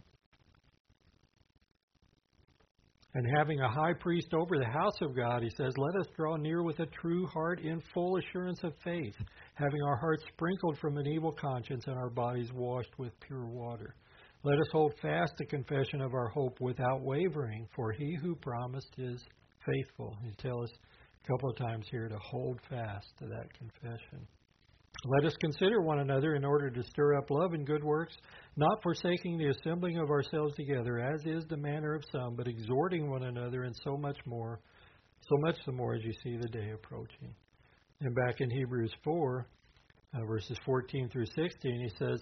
[3.14, 6.36] And having a high priest over the house of God, he says, Let us draw
[6.36, 9.14] near with a true heart in full assurance of faith,
[9.54, 13.94] having our hearts sprinkled from an evil conscience and our bodies washed with pure water.
[14.44, 18.94] Let us hold fast the confession of our hope without wavering, for he who promised
[18.96, 19.22] is
[19.66, 20.16] faithful.
[20.24, 20.76] He tells us
[21.22, 24.26] a couple of times here to hold fast to that confession.
[25.04, 28.16] Let us consider one another in order to stir up love and good works,
[28.56, 33.10] not forsaking the assembling of ourselves together, as is the manner of some, but exhorting
[33.10, 34.60] one another, and so much more,
[35.22, 37.34] so much the more as you see the day approaching.
[38.00, 39.46] And back in Hebrews 4,
[40.14, 42.20] uh, verses 14 through 16, he says,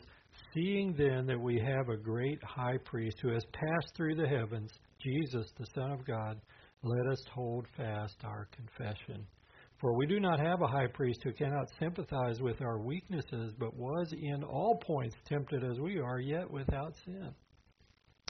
[0.55, 4.71] Seeing then that we have a great high priest who has passed through the heavens,
[5.03, 6.41] Jesus, the Son of God,
[6.83, 9.27] let us hold fast our confession.
[9.81, 13.75] For we do not have a high priest who cannot sympathize with our weaknesses, but
[13.75, 17.31] was in all points tempted as we are, yet without sin.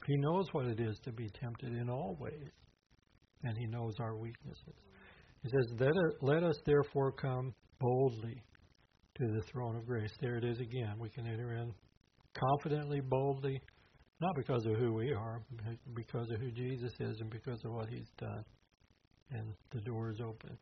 [0.07, 2.51] He knows what it is to be tempted in all ways,
[3.43, 4.75] and he knows our weaknesses.
[5.43, 8.43] He says, Let us therefore come boldly
[9.17, 10.13] to the throne of grace.
[10.21, 10.95] There it is again.
[11.01, 11.73] We can enter in
[12.33, 13.61] confidently, boldly,
[14.21, 17.73] not because of who we are, but because of who Jesus is and because of
[17.73, 18.45] what he's done.
[19.33, 20.57] And the door is open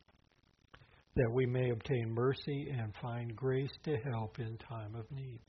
[1.19, 5.39] that we may obtain mercy and find grace to help in time of need.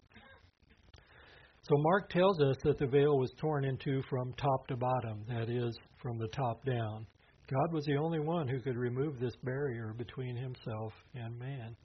[1.63, 5.25] So Mark tells us that the veil was torn in two from top to bottom,
[5.29, 7.07] that is, from the top down.
[7.49, 11.77] God was the only one who could remove this barrier between himself and man.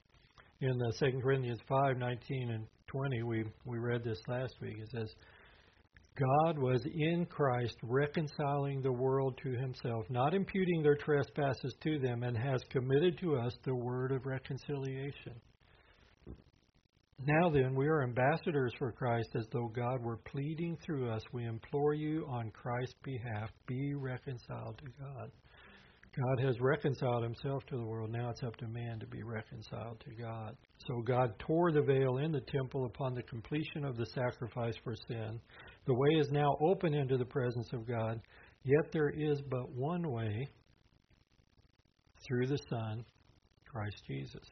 [0.62, 4.78] In the 2 Corinthians 5, 19 and 20, we, we read this last week.
[4.80, 5.14] It says,
[6.18, 12.24] God was in Christ reconciling the world to himself, not imputing their trespasses to them,
[12.24, 15.34] and has committed to us the word of reconciliation.
[17.20, 21.24] Now then, we are ambassadors for Christ as though God were pleading through us.
[21.34, 25.32] We implore you on Christ's behalf, be reconciled to God.
[26.18, 28.10] God has reconciled himself to the world.
[28.10, 30.56] Now it's up to man to be reconciled to God.
[30.88, 34.96] So God tore the veil in the temple upon the completion of the sacrifice for
[35.08, 35.42] sin.
[35.86, 38.22] The way is now open into the presence of God,
[38.64, 40.48] yet there is but one way
[42.26, 43.04] through the Son,
[43.70, 44.48] Christ Jesus.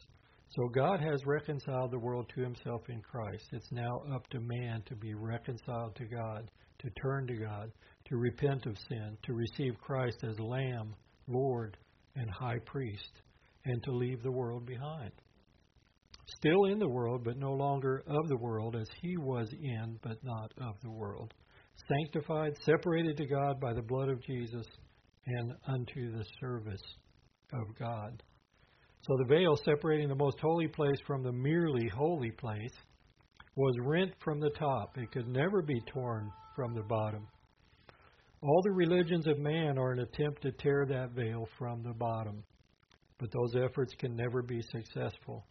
[0.49, 3.45] So God has reconciled the world to himself in Christ.
[3.53, 7.71] It's now up to man to be reconciled to God, to turn to God,
[8.09, 10.93] to repent of sin, to receive Christ as Lamb
[11.27, 11.77] Lord,
[12.15, 13.21] and High Priest,
[13.65, 15.11] and to leave the world behind.
[16.37, 20.23] Still in the world, but no longer of the world, as he was in, but
[20.23, 21.33] not of the world.
[21.87, 24.65] Sanctified, separated to God by the blood of Jesus,
[25.25, 26.81] and unto the service
[27.53, 28.21] of God.
[29.01, 32.73] So the veil separating the most holy place from the merely holy place
[33.55, 34.97] was rent from the top.
[34.97, 37.27] It could never be torn from the bottom.
[38.43, 42.43] All the religions of man are an attempt to tear that veil from the bottom.
[43.17, 45.45] But those efforts can never be successful.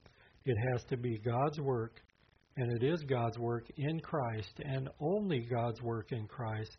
[0.44, 2.02] It has to be God's work,
[2.59, 6.76] and it is God's work in Christ, and only God's work in Christ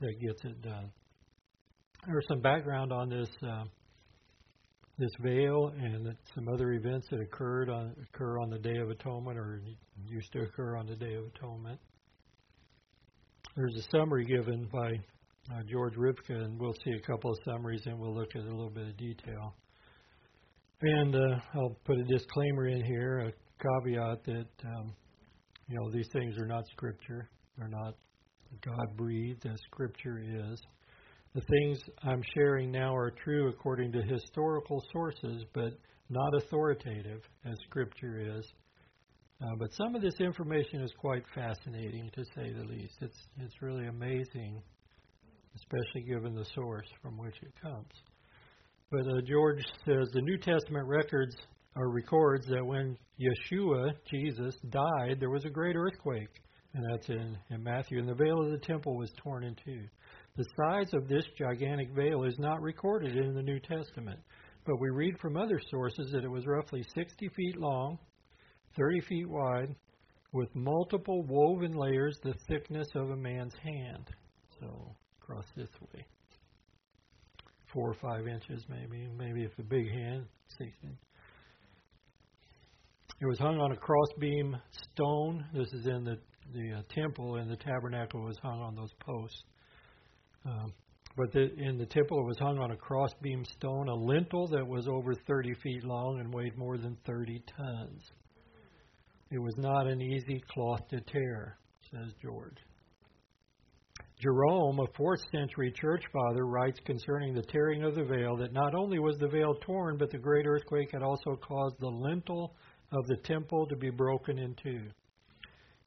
[0.00, 0.90] that gets it done.
[2.04, 3.64] There's some background on this uh,
[4.98, 9.38] this veil and some other events that occurred on, occur on the Day of Atonement,
[9.38, 9.60] or
[10.08, 11.78] used to occur on the Day of Atonement.
[13.56, 14.98] There's a summary given by
[15.52, 18.50] uh, George Ripka, and we'll see a couple of summaries and we'll look at a
[18.50, 19.54] little bit of detail.
[20.82, 24.94] And uh, I'll put a disclaimer in here, a caveat that um,
[25.68, 27.94] you know these things are not scripture; they're not
[28.62, 30.60] God breathed as scripture is.
[31.34, 35.72] The things I'm sharing now are true according to historical sources, but
[36.10, 38.44] not authoritative as scripture is.
[39.42, 42.94] Uh, but some of this information is quite fascinating, to say the least.
[43.00, 44.62] It's it's really amazing
[45.56, 47.92] especially given the source from which it comes.
[48.90, 51.36] But uh, George says the New Testament records
[51.76, 56.28] or records that when Yeshua, Jesus, died, there was a great earthquake,
[56.74, 59.82] and that's in, in Matthew, and the veil of the temple was torn in two.
[60.36, 64.20] The size of this gigantic veil is not recorded in the New Testament,
[64.66, 67.98] but we read from other sources that it was roughly 60 feet long,
[68.76, 69.74] 30 feet wide,
[70.32, 74.10] with multiple woven layers the thickness of a man's hand.
[74.60, 76.04] So across this way.
[77.72, 79.08] Four or five inches, maybe.
[79.16, 80.26] Maybe if a big hand,
[80.58, 80.98] six inches.
[83.20, 84.56] It was hung on a crossbeam
[84.92, 85.44] stone.
[85.54, 86.18] This is in the
[86.52, 89.42] the uh, temple, and the tabernacle was hung on those posts.
[90.44, 90.74] Um,
[91.16, 94.66] but the, in the temple, it was hung on a crossbeam stone, a lintel that
[94.66, 98.02] was over 30 feet long and weighed more than 30 tons.
[99.30, 101.56] It was not an easy cloth to tear,
[101.90, 102.58] says George.
[104.20, 108.74] Jerome, a fourth century church father, writes concerning the tearing of the veil that not
[108.74, 112.54] only was the veil torn, but the great earthquake had also caused the lintel
[112.92, 114.88] of the temple to be broken in two.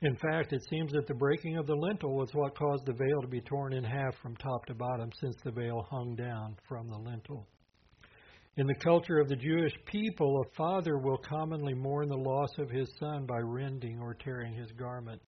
[0.02, 3.22] In fact, it seems that the breaking of the lintel was what caused the veil
[3.22, 6.88] to be torn in half from top to bottom, since the veil hung down from
[6.88, 7.48] the lintel.
[8.58, 12.70] In the culture of the Jewish people, a father will commonly mourn the loss of
[12.70, 15.22] his son by rending or tearing his garment.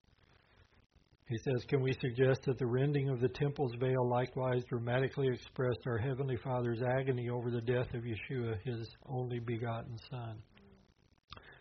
[1.30, 5.86] He says, Can we suggest that the rending of the temple's veil likewise dramatically expressed
[5.86, 10.42] our Heavenly Father's agony over the death of Yeshua, his only begotten Son?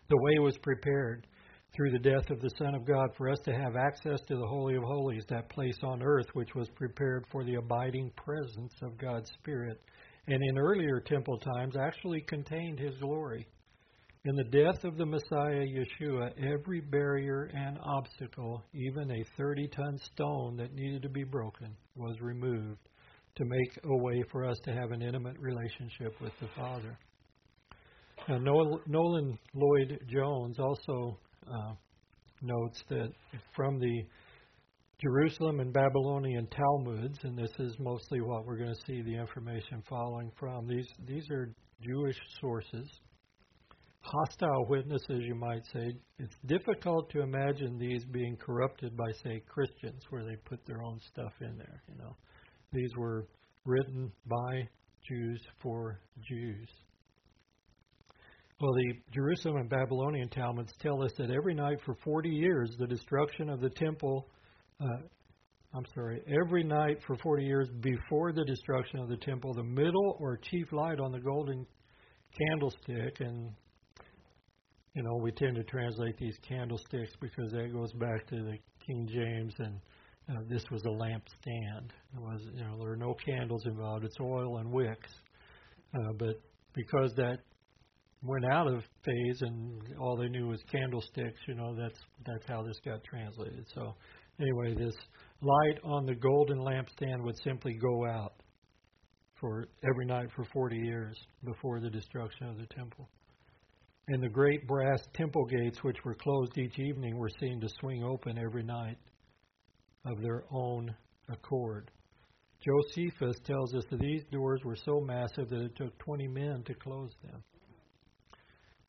[0.09, 1.27] The way was prepared
[1.77, 4.47] through the death of the Son of God for us to have access to the
[4.47, 8.97] Holy of Holies, that place on earth which was prepared for the abiding presence of
[8.97, 9.83] God's Spirit,
[10.29, 13.47] and in earlier temple times actually contained His glory.
[14.25, 19.97] In the death of the Messiah Yeshua, every barrier and obstacle, even a 30 ton
[19.99, 22.81] stone that needed to be broken, was removed
[23.37, 26.99] to make a way for us to have an intimate relationship with the Father.
[28.29, 28.39] Now,
[28.87, 31.16] Nolan Lloyd Jones also
[31.47, 31.75] uh,
[32.43, 33.12] notes that
[33.55, 34.05] from the
[35.01, 39.81] Jerusalem and Babylonian Talmuds, and this is mostly what we're going to see the information
[39.89, 40.66] following from.
[40.66, 42.91] These these are Jewish sources,
[44.01, 45.92] hostile witnesses, you might say.
[46.18, 50.99] It's difficult to imagine these being corrupted by, say, Christians, where they put their own
[51.12, 51.82] stuff in there.
[51.88, 52.16] You know,
[52.72, 53.26] these were
[53.64, 54.68] written by
[55.07, 56.68] Jews for Jews.
[58.61, 62.88] Well, the Jerusalem and Babylonian Talmuds tell us that every night for 40 years, the
[62.88, 64.28] destruction of the temple,
[64.80, 65.03] uh,
[65.74, 70.16] I'm sorry, every night for 40 years before the destruction of the temple, the middle
[70.18, 71.66] or chief light on the golden
[72.36, 73.53] candlestick, and,
[74.99, 79.09] you know, we tend to translate these candlesticks because that goes back to the King
[79.09, 79.78] James, and
[80.28, 81.90] uh, this was a lampstand.
[82.16, 84.05] It was, you know, there are no candles involved.
[84.05, 85.11] It's oil and wicks.
[85.94, 86.42] Uh, but
[86.74, 87.38] because that
[88.24, 92.64] went out of phase and all they knew was candlesticks, you know, that's that's how
[92.64, 93.66] this got translated.
[93.76, 93.94] So
[94.40, 94.96] anyway, this
[95.40, 98.32] light on the golden lampstand would simply go out
[99.38, 103.09] for every night for 40 years before the destruction of the temple.
[104.11, 108.03] And the great brass temple gates, which were closed each evening, were seen to swing
[108.03, 108.97] open every night
[110.07, 110.95] of their own
[111.29, 111.91] accord.
[112.65, 116.75] Josephus tells us that these doors were so massive that it took 20 men to
[116.75, 117.45] close them.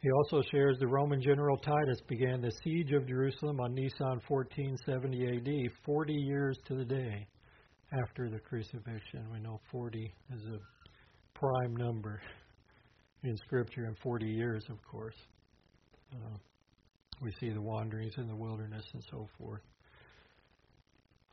[0.02, 5.68] He also shares the Roman general Titus began the siege of Jerusalem on Nisan 1470
[5.68, 7.28] AD, 40 years to the day
[7.92, 9.28] after the crucifixion.
[9.34, 12.22] We know 40 is a prime number
[13.24, 15.16] in Scripture, in 40 years, of course.
[16.14, 16.38] Uh,
[17.22, 19.62] we see the wanderings in the wilderness and so forth.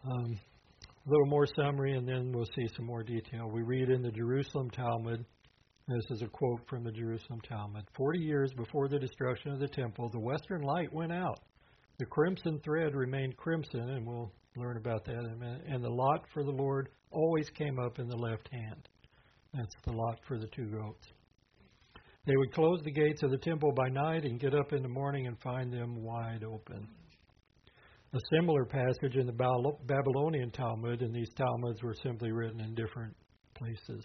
[0.05, 0.39] Um,
[0.84, 3.49] a little more summary, and then we'll see some more detail.
[3.53, 5.24] We read in the Jerusalem Talmud
[5.89, 7.84] this is a quote from the Jerusalem Talmud.
[7.97, 11.39] Forty years before the destruction of the temple, the western light went out.
[11.99, 15.62] The crimson thread remained crimson, and we'll learn about that in a minute.
[15.68, 18.89] And the lot for the Lord always came up in the left hand.
[19.55, 21.07] That's the lot for the two goats.
[22.26, 24.88] They would close the gates of the temple by night and get up in the
[24.88, 26.88] morning and find them wide open.
[28.14, 33.14] A similar passage in the Babylonian Talmud, and these Talmuds were simply written in different
[33.54, 34.04] places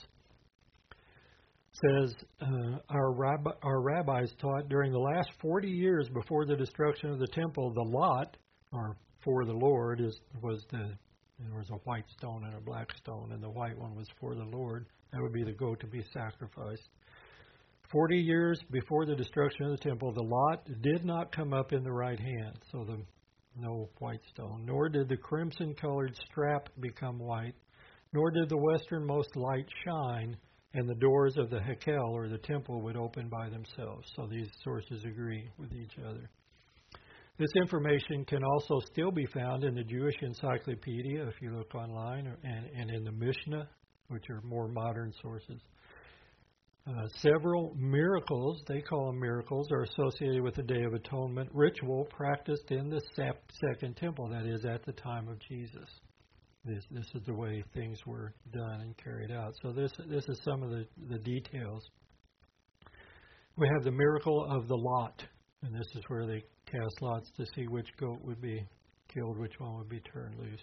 [1.74, 7.09] says uh, our, rabbi, our rabbis taught during the last 40 years before the destruction
[7.09, 8.36] of the temple, the lot,
[8.74, 10.91] or for the Lord, is was the
[11.39, 14.36] there was a white stone and a black stone, and the white one was for
[14.36, 14.86] the Lord.
[15.11, 16.88] That would be the goat to be sacrificed.
[17.92, 21.84] Forty years before the destruction of the temple, the lot did not come up in
[21.84, 23.04] the right hand, so the
[23.60, 27.56] no white stone, nor did the crimson colored strap become white,
[28.14, 30.38] nor did the westernmost light shine
[30.74, 34.10] and the doors of the Hekel or the temple would open by themselves.
[34.16, 36.30] So these sources agree with each other.
[37.38, 42.34] This information can also still be found in the Jewish Encyclopedia if you look online,
[42.44, 43.68] and, and in the Mishnah,
[44.08, 45.60] which are more modern sources.
[46.88, 52.06] Uh, several miracles, they call them miracles, are associated with the Day of Atonement ritual
[52.06, 55.88] practiced in the Second Temple, that is, at the time of Jesus.
[56.66, 59.54] This this is the way things were done and carried out.
[59.62, 61.84] So this this is some of the, the details.
[63.58, 65.24] We have the miracle of the lot,
[65.64, 68.64] and this is where they cast lots to see which goat would be
[69.14, 70.62] killed, which one would be turned loose.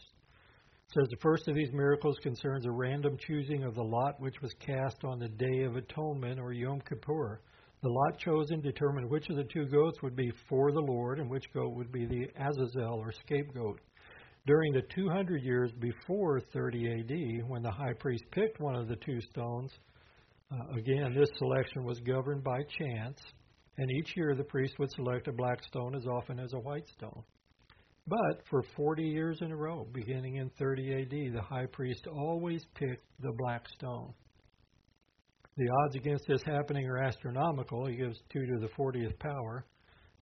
[0.94, 4.54] Says the first of these miracles concerns a random choosing of the lot which was
[4.54, 7.42] cast on the Day of Atonement or Yom Kippur.
[7.82, 11.28] The lot chosen determined which of the two goats would be for the Lord and
[11.28, 13.80] which goat would be the Azazel or scapegoat.
[14.46, 18.96] During the 200 years before 30 AD, when the high priest picked one of the
[18.96, 19.70] two stones,
[20.50, 23.20] uh, again, this selection was governed by chance,
[23.76, 26.88] and each year the priest would select a black stone as often as a white
[26.88, 27.22] stone.
[28.08, 32.64] But for 40 years in a row, beginning in 30 AD, the high priest always
[32.74, 34.14] picked the black stone.
[35.58, 37.86] The odds against this happening are astronomical.
[37.86, 39.66] He gives 2 to the 40th power.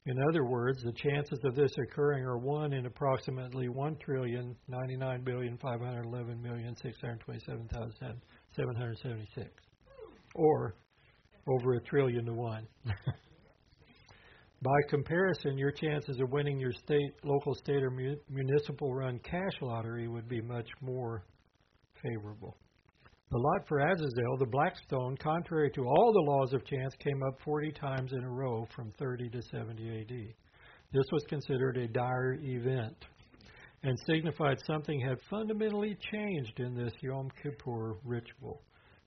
[0.06, 5.22] In other words, the chances of this occurring are 1 in approximately 1 trillion 99
[5.22, 9.50] billion 511 million 627,776,
[10.34, 10.74] or
[11.48, 12.66] over a trillion to 1.
[14.62, 20.08] By comparison, your chances of winning your state, local, state, or municipal run cash lottery
[20.08, 21.24] would be much more
[22.02, 22.56] favorable.
[23.30, 27.38] The lot for Azazel, the Blackstone, contrary to all the laws of chance, came up
[27.44, 30.34] 40 times in a row from 30 to 70 AD.
[30.92, 32.96] This was considered a dire event
[33.82, 38.62] and signified something had fundamentally changed in this Yom Kippur ritual.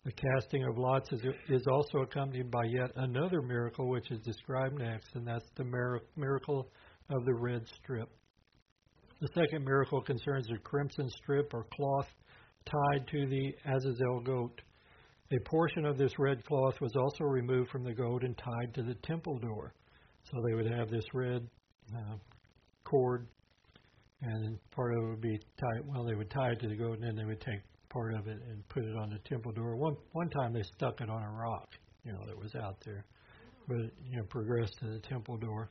[0.06, 4.80] The casting of lots is, is also accompanied by yet another miracle, which is described
[4.80, 5.66] next, and that's the
[6.16, 6.72] miracle
[7.10, 8.10] of the red strip.
[9.20, 12.08] The second miracle concerns the crimson strip or cloth
[12.66, 14.62] tied to the Azazel goat.
[15.32, 18.84] A portion of this red cloth was also removed from the goat and tied to
[18.84, 19.74] the temple door.
[20.24, 21.48] So they would have this red
[21.94, 22.16] uh,
[22.86, 23.28] cord,
[24.22, 25.82] and part of it would be tied.
[25.86, 28.28] Well, they would tie it to the goat, and then they would take part of
[28.28, 29.76] it and put it on the temple door.
[29.76, 31.70] One one time they stuck it on a rock,
[32.04, 33.06] you know, that was out there,
[33.68, 35.70] but you know progressed to the temple door.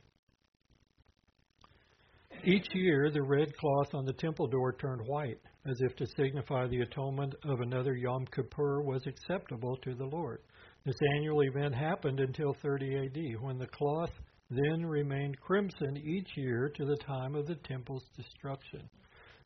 [2.43, 6.67] Each year, the red cloth on the temple door turned white, as if to signify
[6.67, 10.39] the atonement of another Yom Kippur was acceptable to the Lord.
[10.85, 14.11] This annual event happened until 30 AD, when the cloth
[14.49, 18.89] then remained crimson each year to the time of the temple's destruction.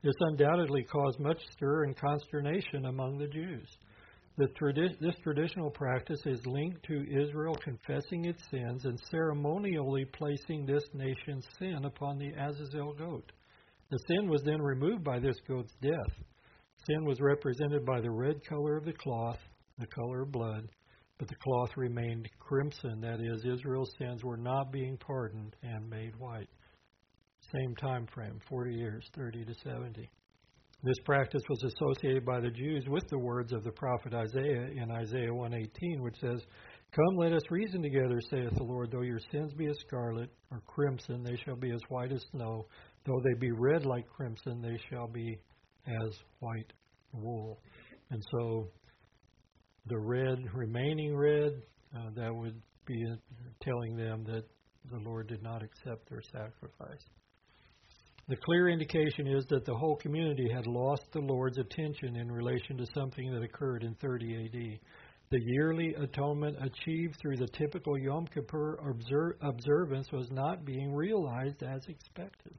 [0.03, 3.67] This undoubtedly caused much stir and consternation among the Jews.
[4.37, 10.83] Tradi- this traditional practice is linked to Israel confessing its sins and ceremonially placing this
[10.93, 13.31] nation's sin upon the Azazel goat.
[13.91, 16.25] The sin was then removed by this goat's death.
[16.85, 19.39] Sin was represented by the red color of the cloth,
[19.77, 20.67] the color of blood,
[21.17, 22.99] but the cloth remained crimson.
[22.99, 26.49] That is, Israel's sins were not being pardoned and made white.
[27.53, 30.09] Same time frame, 40 years, 30 to 70.
[30.83, 34.91] This practice was associated by the Jews with the words of the prophet Isaiah in
[34.91, 36.41] Isaiah 118 which says,
[36.91, 38.91] "Come, let us reason together," saith the Lord.
[38.91, 42.67] Though your sins be as scarlet or crimson, they shall be as white as snow.
[43.05, 45.39] Though they be red like crimson, they shall be
[45.87, 46.73] as white
[47.13, 47.61] wool.
[48.09, 48.69] And so,
[49.85, 51.61] the red, remaining red,
[51.95, 53.05] uh, that would be
[53.61, 54.43] telling them that
[54.91, 57.09] the Lord did not accept their sacrifice.
[58.29, 62.77] The clear indication is that the whole community had lost the Lord's attention in relation
[62.77, 64.79] to something that occurred in 30 AD.
[65.29, 68.79] The yearly atonement achieved through the typical Yom Kippur
[69.41, 72.53] observance was not being realized as expected.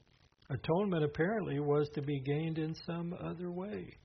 [0.50, 3.96] Atonement apparently was to be gained in some other way.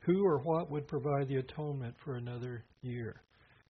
[0.00, 3.22] Who or what would provide the atonement for another year?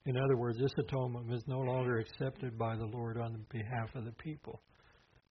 [0.07, 4.05] In other words, this atonement was no longer accepted by the Lord on behalf of
[4.05, 4.61] the people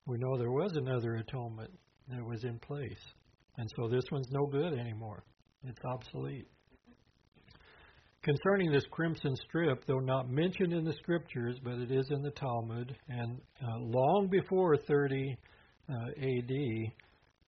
[0.08, 1.72] we know there was another atonement
[2.10, 2.99] that was in place.
[3.58, 5.24] And so this one's no good anymore.
[5.64, 6.47] It's obsolete.
[8.22, 12.32] Concerning this crimson strip, though not mentioned in the scriptures, but it is in the
[12.32, 15.38] Talmud, and uh, long before 30
[15.88, 16.51] uh, AD,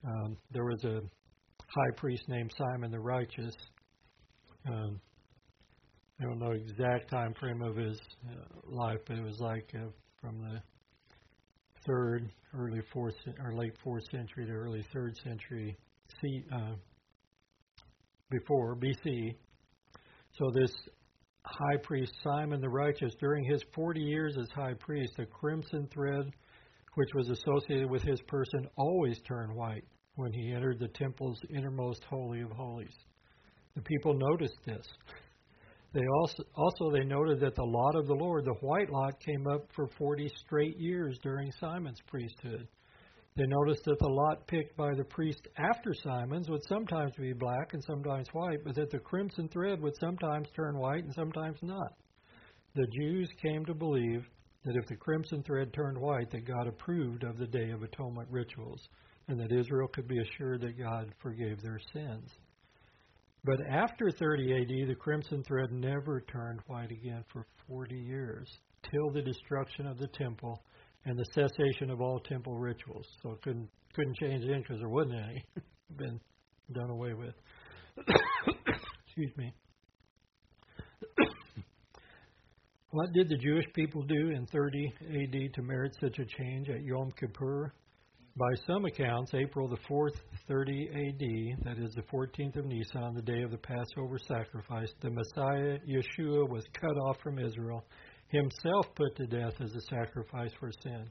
[0.06, 1.02] um, there was a
[1.68, 3.54] high priest named Simon the Righteous.
[4.68, 5.00] Um,
[6.20, 8.00] I don't know exact time frame of his
[8.30, 9.90] uh, life, but it was like uh,
[10.22, 10.62] from the
[11.88, 15.78] third, early fourth, or late fourth century to early third century
[16.22, 16.74] C, uh,
[18.30, 19.36] before BC.
[20.38, 20.72] So this
[21.46, 26.32] high priest Simon the Righteous, during his 40 years as high priest, the crimson thread
[26.98, 29.84] which was associated with his person always turned white
[30.16, 32.96] when he entered the temple's innermost holy of holies.
[33.76, 34.88] The people noticed this.
[35.94, 39.48] They also, also they noted that the lot of the Lord, the white lot, came
[39.48, 42.68] up for 40 straight years during Simon's priesthood.
[43.36, 47.74] They noticed that the lot picked by the priest after Simon's would sometimes be black
[47.74, 51.94] and sometimes white, but that the crimson thread would sometimes turn white and sometimes not.
[52.74, 54.26] The Jews came to believe
[54.66, 58.28] that if the crimson thread turned white, that God approved of the Day of Atonement
[58.30, 58.82] rituals,
[59.28, 62.30] and that Israel could be assured that God forgave their sins.
[63.48, 68.46] But after 30 AD, the crimson thread never turned white again for 40 years.
[68.92, 70.62] till the destruction of the temple
[71.06, 73.08] and the cessation of all temple rituals.
[73.24, 75.44] So it couldn't couldn't change it because there wasn't any.
[75.98, 76.20] Been
[76.74, 77.34] done away with.
[79.08, 79.54] Excuse me.
[82.92, 86.84] what did the Jewish people do in 30 AD to merit such a change at
[86.84, 87.74] Yom Kippur?
[88.38, 90.14] By some accounts, April the 4th,
[90.48, 95.10] 30 AD, that is the 14th of Nisan, the day of the Passover sacrifice, the
[95.10, 97.84] Messiah, Yeshua, was cut off from Israel,
[98.28, 101.10] himself put to death as a sacrifice for sin.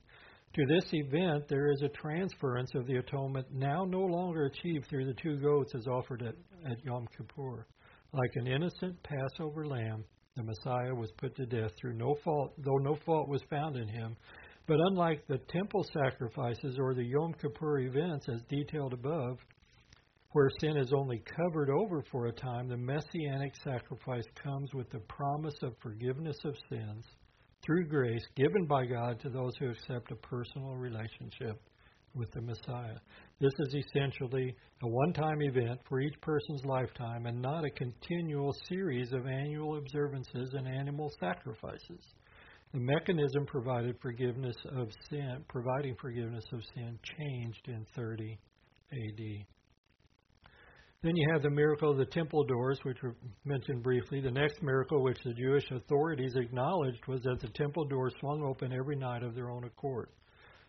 [0.54, 5.06] To this event, there is a transference of the atonement now no longer achieved through
[5.06, 6.36] the two goats as offered at,
[6.70, 7.66] at Yom Kippur.
[8.12, 10.04] Like an innocent Passover lamb,
[10.36, 13.88] the Messiah was put to death through no fault, though no fault was found in
[13.88, 14.16] him.
[14.66, 19.38] But unlike the temple sacrifices or the Yom Kippur events as detailed above,
[20.32, 24.98] where sin is only covered over for a time, the messianic sacrifice comes with the
[25.00, 27.04] promise of forgiveness of sins
[27.64, 31.60] through grace given by God to those who accept a personal relationship
[32.14, 32.98] with the Messiah.
[33.40, 38.54] This is essentially a one time event for each person's lifetime and not a continual
[38.68, 42.00] series of annual observances and animal sacrifices.
[42.72, 48.38] The mechanism provided forgiveness of sin, providing forgiveness of sin changed in 30
[48.92, 49.46] AD.
[51.02, 53.14] Then you have the miracle of the temple doors, which were
[53.44, 54.20] mentioned briefly.
[54.20, 58.72] The next miracle, which the Jewish authorities acknowledged, was that the temple doors swung open
[58.72, 60.08] every night of their own accord.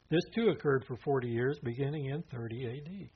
[0.10, 3.10] This too occurred for 40 years, beginning in 30 AD.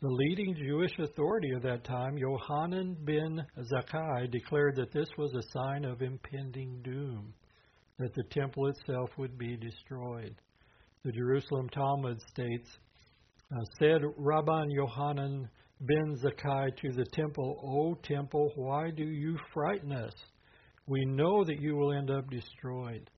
[0.00, 5.50] The leading Jewish authority of that time, Yohanan ben Zakkai, declared that this was a
[5.50, 7.34] sign of impending doom
[7.98, 10.34] that the temple itself would be destroyed.
[11.04, 12.68] The Jerusalem Talmud states,
[13.52, 15.48] uh, said Rabban Yohanan
[15.80, 20.14] ben Zakkai to the temple, O temple, why do you frighten us?
[20.86, 23.10] We know that you will end up destroyed.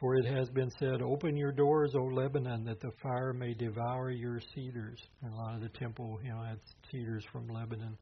[0.00, 4.10] For it has been said, Open your doors, O Lebanon, that the fire may devour
[4.10, 4.98] your cedars.
[5.22, 6.58] And a lot of the temple, you know, had
[6.90, 7.96] cedars from Lebanon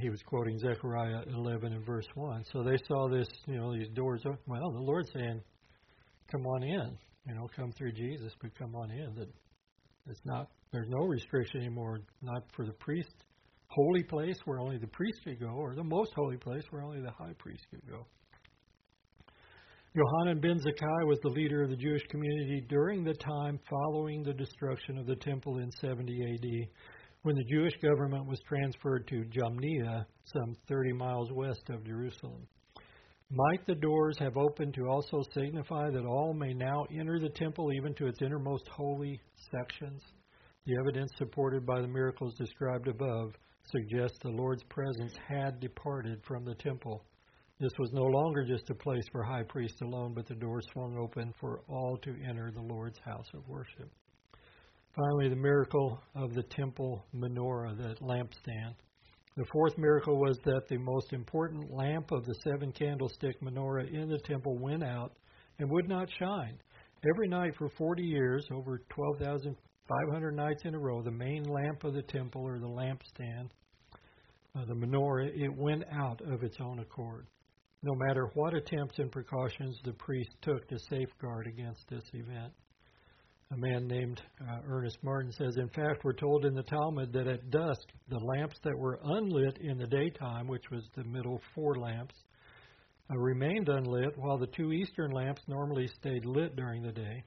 [0.00, 2.44] he was quoting Zechariah 11 and verse 1.
[2.52, 4.22] So they saw this, you know, these doors.
[4.24, 4.38] Open.
[4.46, 5.42] Well, the Lord's saying,
[6.30, 9.14] "Come on in." You know, come through Jesus, but come on in.
[9.14, 9.28] That
[10.06, 10.50] it's not.
[10.72, 12.00] There's no restriction anymore.
[12.22, 13.14] Not for the priest,
[13.68, 17.00] holy place where only the priest could go, or the most holy place where only
[17.00, 18.06] the high priest could go.
[19.94, 24.34] Yohanan ben Zakkai was the leader of the Jewish community during the time following the
[24.34, 26.68] destruction of the temple in 70 AD
[27.24, 32.46] when the Jewish government was transferred to Jamnia, some 30 miles west of Jerusalem.
[33.30, 37.72] Might the doors have opened to also signify that all may now enter the temple,
[37.72, 39.18] even to its innermost holy
[39.50, 40.02] sections?
[40.66, 43.32] The evidence supported by the miracles described above
[43.72, 47.06] suggests the Lord's presence had departed from the temple.
[47.58, 50.98] This was no longer just a place for high priests alone, but the doors swung
[50.98, 53.90] open for all to enter the Lord's house of worship.
[54.94, 58.74] Finally, the miracle of the temple menorah, the lampstand.
[59.36, 64.08] The fourth miracle was that the most important lamp of the seven candlestick menorah in
[64.08, 65.12] the temple went out
[65.58, 66.60] and would not shine.
[67.10, 71.94] Every night for 40 years, over 12,500 nights in a row, the main lamp of
[71.94, 73.48] the temple or the lampstand,
[74.54, 77.26] uh, the menorah, it went out of its own accord.
[77.82, 82.52] No matter what attempts and precautions the priest took to safeguard against this event
[83.54, 87.28] a man named uh, Ernest Martin says, In fact, we're told in the Talmud that
[87.28, 91.76] at dusk, the lamps that were unlit in the daytime, which was the middle four
[91.76, 92.14] lamps,
[93.10, 97.22] uh, remained unlit, while the two eastern lamps normally stayed lit during the day.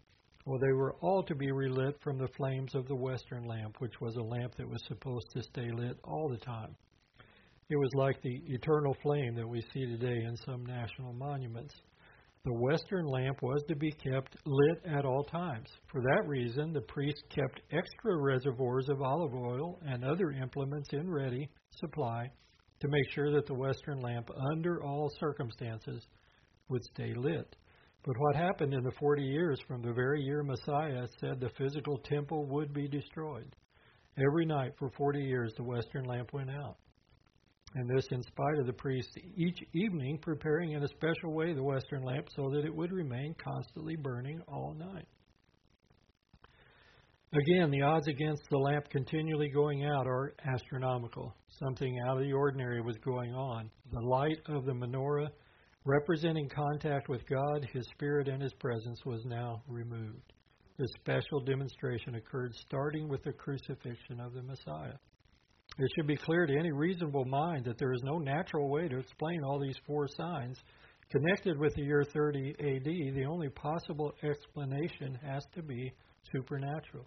[0.46, 4.02] Well, they were all to be relit from the flames of the western lamp, which
[4.02, 6.76] was a lamp that was supposed to stay lit all the time.
[7.70, 11.76] It was like the eternal flame that we see today in some national monuments.
[12.48, 15.68] The western lamp was to be kept lit at all times.
[15.92, 21.10] For that reason, the priest kept extra reservoirs of olive oil and other implements in
[21.10, 22.32] ready supply
[22.80, 26.08] to make sure that the western lamp, under all circumstances,
[26.70, 27.54] would stay lit.
[28.06, 31.98] But what happened in the 40 years from the very year Messiah said the physical
[31.98, 33.58] temple would be destroyed?
[34.18, 36.78] Every night for 40 years, the western lamp went out
[37.76, 41.64] and this in spite of the priest each evening preparing in a special way the
[41.64, 45.08] western lamp so that it would remain constantly burning all night.
[47.34, 51.36] Again, the odds against the lamp continually going out are astronomical.
[51.50, 53.70] Something out of the ordinary was going on.
[53.92, 55.30] The light of the menorah,
[55.84, 60.32] representing contact with God, His Spirit, and His presence, was now removed.
[60.78, 64.98] This special demonstration occurred starting with the crucifixion of the Messiah.
[65.80, 68.98] It should be clear to any reasonable mind that there is no natural way to
[68.98, 70.58] explain all these four signs
[71.12, 75.94] connected with the year 30 AD, the only possible explanation has to be
[76.32, 77.06] supernatural.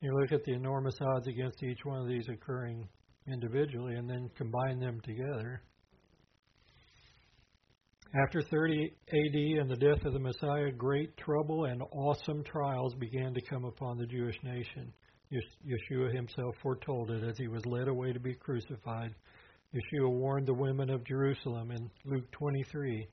[0.00, 2.88] You look at the enormous odds against each one of these occurring
[3.26, 5.62] individually and then combine them together.
[8.26, 13.32] After 30 AD and the death of the Messiah, great trouble and awesome trials began
[13.32, 14.92] to come upon the Jewish nation.
[15.32, 19.14] Yeshua himself foretold it as he was led away to be crucified.
[19.74, 23.06] Yeshua warned the women of Jerusalem in Luke 23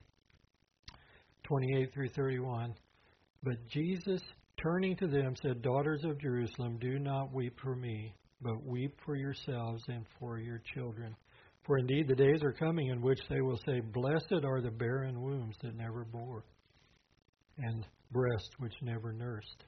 [1.43, 2.75] 28 through 31.
[3.41, 4.21] But Jesus,
[4.61, 9.15] turning to them, said, Daughters of Jerusalem, do not weep for me, but weep for
[9.15, 11.15] yourselves and for your children.
[11.65, 15.21] For indeed the days are coming in which they will say, Blessed are the barren
[15.21, 16.43] wombs that never bore,
[17.57, 19.65] and breasts which never nursed.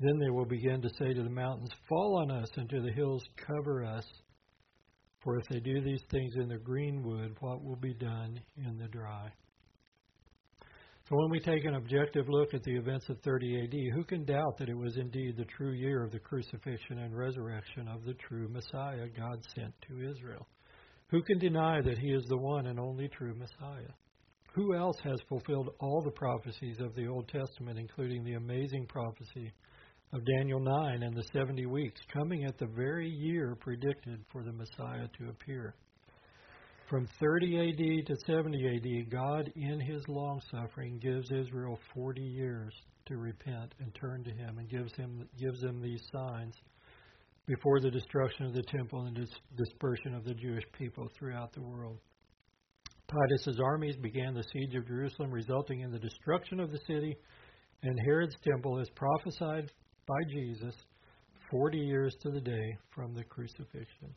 [0.00, 2.92] Then they will begin to say to the mountains, Fall on us, and to the
[2.92, 4.04] hills, Cover us.
[5.24, 8.78] For if they do these things in the green wood, what will be done in
[8.78, 9.32] the dry?
[11.08, 14.24] So when we take an objective look at the events of 30 AD, who can
[14.26, 18.14] doubt that it was indeed the true year of the crucifixion and resurrection of the
[18.14, 20.46] true Messiah God sent to Israel?
[21.08, 23.94] Who can deny that he is the one and only true Messiah?
[24.52, 29.52] Who else has fulfilled all the prophecies of the Old Testament, including the amazing prophecy
[30.12, 34.52] of Daniel 9 and the 70 weeks, coming at the very year predicted for the
[34.52, 35.74] Messiah to appear?
[36.88, 42.72] From 30 AD to 70 AD, God, in his long suffering, gives Israel 40 years
[43.06, 46.54] to repent and turn to him and gives, him, gives them these signs
[47.46, 51.62] before the destruction of the temple and dis- dispersion of the Jewish people throughout the
[51.62, 51.98] world.
[53.08, 57.16] Titus's armies began the siege of Jerusalem, resulting in the destruction of the city
[57.82, 59.70] and Herod's temple, as prophesied
[60.08, 60.74] by Jesus
[61.50, 64.14] 40 years to the day from the crucifixion.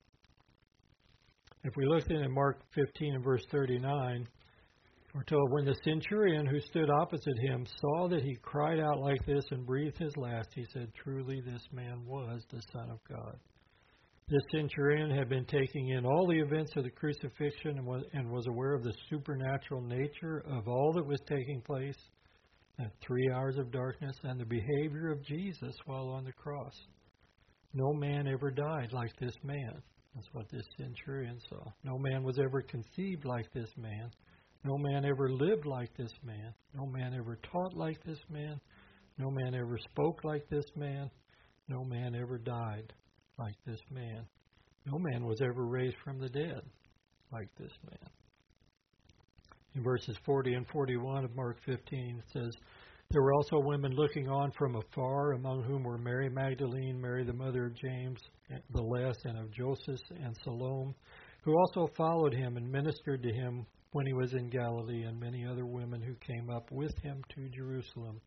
[1.63, 4.27] If we look then at Mark 15 and verse 39,
[5.13, 9.23] we're told, when the centurion who stood opposite him saw that he cried out like
[9.25, 13.37] this and breathed his last, he said, Truly this man was the Son of God.
[14.29, 18.31] This centurion had been taking in all the events of the crucifixion and was, and
[18.31, 21.97] was aware of the supernatural nature of all that was taking place,
[23.01, 26.75] three hours of darkness, and the behavior of Jesus while on the cross.
[27.73, 29.81] No man ever died like this man.
[30.15, 31.71] That's what this centurion saw.
[31.83, 34.11] No man was ever conceived like this man.
[34.63, 36.53] No man ever lived like this man.
[36.75, 38.59] No man ever taught like this man.
[39.17, 41.09] No man ever spoke like this man.
[41.67, 42.93] No man ever died
[43.39, 44.25] like this man.
[44.85, 46.61] No man was ever raised from the dead
[47.31, 48.09] like this man.
[49.75, 52.53] In verses 40 and 41 of Mark 15, it says,
[53.11, 57.33] There were also women looking on from afar, among whom were Mary Magdalene, Mary the
[57.33, 58.21] mother of James,
[58.69, 60.95] the less, and of Joseph and Salome,
[61.43, 65.45] who also followed him and ministered to him when he was in Galilee, and many
[65.45, 68.21] other women who came up with him to Jerusalem.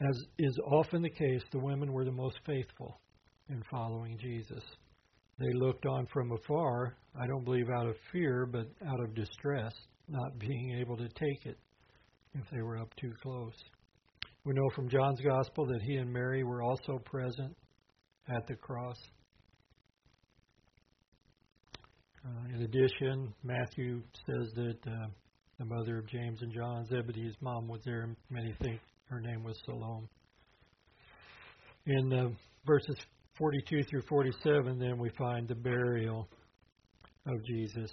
[0.00, 2.98] As is often the case, the women were the most faithful
[3.48, 4.64] in following Jesus.
[5.38, 9.72] They looked on from afar, I don't believe out of fear, but out of distress,
[10.08, 11.58] not being able to take it
[12.34, 13.54] if they were up too close.
[14.44, 17.56] We know from John's Gospel that he and Mary were also present
[18.28, 18.98] at the cross.
[22.24, 25.06] Uh, in addition, Matthew says that uh,
[25.58, 28.08] the mother of James and John, Zebedee's mom, was there.
[28.30, 30.08] Many think her name was Salome.
[31.86, 32.28] In uh,
[32.66, 32.96] verses
[33.36, 36.28] 42 through 47, then we find the burial
[37.26, 37.90] of Jesus.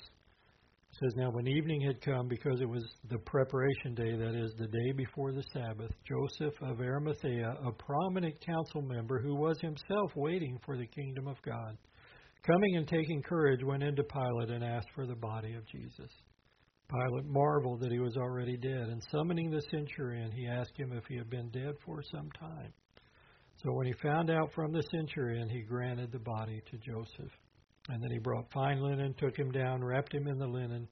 [1.01, 4.67] Says, Now when evening had come, because it was the preparation day, that is, the
[4.67, 10.59] day before the Sabbath, Joseph of Arimathea, a prominent council member who was himself waiting
[10.63, 11.77] for the kingdom of God,
[12.43, 16.11] Coming and taking courage, went into Pilate and asked for the body of Jesus.
[16.89, 21.05] Pilate marveled that he was already dead, and summoning the centurion, he asked him if
[21.05, 22.73] he had been dead for some time.
[23.63, 27.31] So when he found out from the centurion, he granted the body to Joseph.
[27.89, 30.87] And then he brought fine linen, took him down, wrapped him in the linen.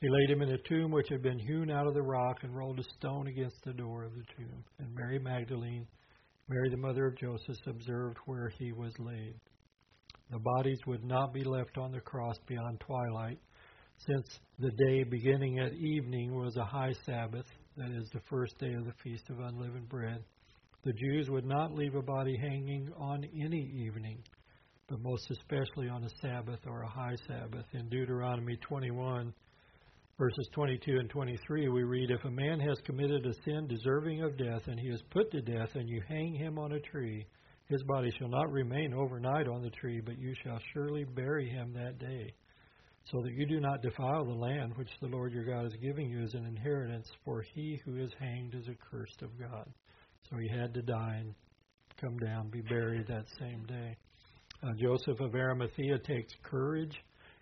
[0.00, 2.56] He laid him in a tomb which had been hewn out of the rock, and
[2.56, 4.64] rolled a stone against the door of the tomb.
[4.78, 5.86] And Mary Magdalene,
[6.48, 9.34] Mary the mother of Joseph, observed where he was laid.
[10.30, 13.38] The bodies would not be left on the cross beyond twilight,
[13.98, 14.26] since
[14.58, 18.84] the day beginning at evening was a high Sabbath, that is, the first day of
[18.84, 20.24] the Feast of Unleavened Bread.
[20.84, 24.18] The Jews would not leave a body hanging on any evening,
[24.98, 27.66] most especially on a Sabbath or a high Sabbath.
[27.72, 29.32] In Deuteronomy 21,
[30.18, 34.36] verses 22 and 23, we read If a man has committed a sin deserving of
[34.36, 37.26] death, and he is put to death, and you hang him on a tree,
[37.66, 41.72] his body shall not remain overnight on the tree, but you shall surely bury him
[41.72, 42.34] that day.
[43.10, 46.08] so that you do not defile the land which the Lord your God is giving
[46.08, 49.68] you as an inheritance, for he who is hanged is accursed of God.
[50.30, 51.34] So he had to die and
[52.00, 53.96] come down, be buried that same day.
[54.62, 56.96] Uh, Joseph of Arimathea takes courage,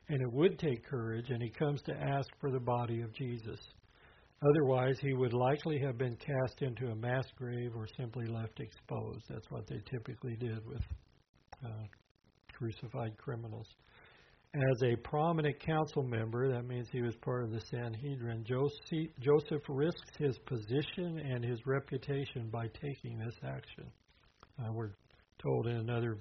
[0.09, 3.61] and it would take courage, and he comes to ask for the body of Jesus.
[4.43, 9.25] Otherwise, he would likely have been cast into a mass grave or simply left exposed.
[9.29, 10.81] That's what they typically did with
[11.63, 11.85] uh,
[12.55, 13.67] crucified criminals.
[14.55, 20.17] As a prominent council member, that means he was part of the Sanhedrin, Joseph risks
[20.19, 23.85] his position and his reputation by taking this action.
[24.59, 24.91] Uh, we're
[25.41, 26.19] told in another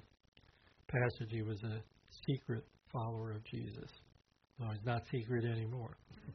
[0.90, 1.82] passage he was a
[2.26, 3.90] secret follower of Jesus.
[4.58, 5.96] No, he's not secret anymore.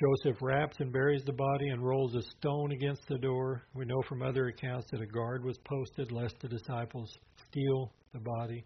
[0.00, 3.62] Joseph wraps and buries the body and rolls a stone against the door.
[3.74, 7.10] We know from other accounts that a guard was posted lest the disciples
[7.48, 8.64] steal the body.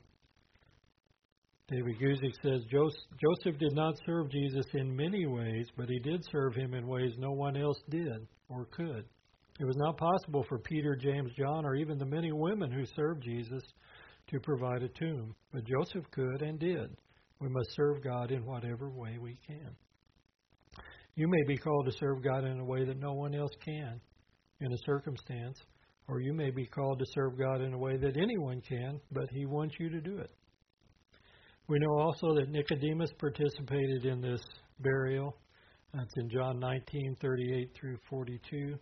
[1.69, 6.55] David Guzik says Joseph did not serve Jesus in many ways, but he did serve
[6.55, 9.05] him in ways no one else did or could.
[9.59, 13.23] It was not possible for Peter, James, John, or even the many women who served
[13.23, 13.63] Jesus
[14.29, 16.97] to provide a tomb, but Joseph could and did.
[17.41, 19.71] We must serve God in whatever way we can.
[21.17, 24.01] You may be called to serve God in a way that no one else can
[24.61, 25.59] in a circumstance,
[26.09, 29.29] or you may be called to serve God in a way that anyone can, but
[29.31, 30.31] He wants you to do it.
[31.69, 34.43] We know also that Nicodemus participated in this
[34.81, 35.37] burial.
[35.93, 38.79] That's in John 19:38 through 42.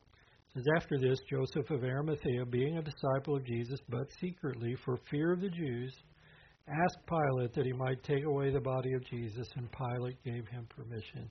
[0.55, 5.33] Says after this Joseph of Arimathea, being a disciple of Jesus, but secretly for fear
[5.33, 5.95] of the Jews,
[6.69, 10.67] asked Pilate that he might take away the body of Jesus, and Pilate gave him
[10.69, 11.31] permission.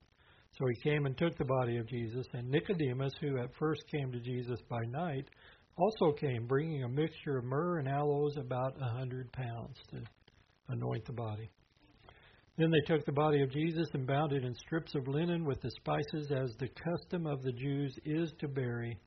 [0.57, 4.11] So he came and took the body of Jesus, and Nicodemus, who at first came
[4.11, 5.29] to Jesus by night,
[5.77, 10.01] also came, bringing a mixture of myrrh and aloes, about a hundred pounds, to
[10.69, 11.49] anoint the body.
[12.57, 15.61] Then they took the body of Jesus and bound it in strips of linen with
[15.61, 18.97] the spices, as the custom of the Jews is to bury.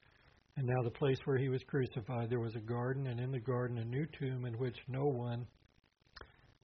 [0.56, 3.40] And now, the place where he was crucified, there was a garden, and in the
[3.40, 5.46] garden a new tomb in which no one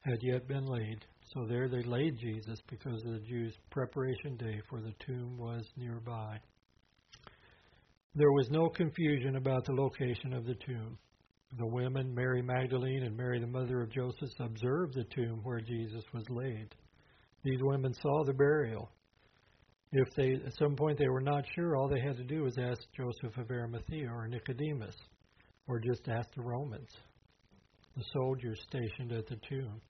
[0.03, 1.05] had yet been laid.
[1.35, 5.65] So there they laid Jesus because of the Jews' preparation day, for the tomb was
[5.77, 6.39] nearby.
[8.15, 10.99] There was no confusion about the location of the tomb.
[11.59, 16.05] The women, Mary Magdalene and Mary the mother of Joseph, observed the tomb where Jesus
[16.13, 16.75] was laid.
[17.45, 18.91] These women saw the burial.
[19.93, 22.59] If they at some point they were not sure, all they had to do was
[22.59, 24.97] ask Joseph of Arimathea or Nicodemus,
[25.67, 26.91] or just ask the Romans,
[27.97, 29.81] the soldiers stationed at the tomb.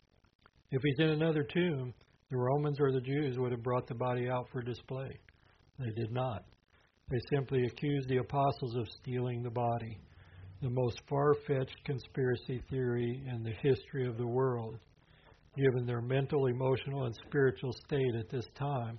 [0.70, 1.92] If he's in another tomb,
[2.30, 5.18] the Romans or the Jews would have brought the body out for display.
[5.78, 6.44] They did not.
[7.10, 9.98] They simply accused the apostles of stealing the body
[10.62, 14.78] the most far fetched conspiracy theory in the history of the world,
[15.56, 18.98] given their mental, emotional, and spiritual state at this time,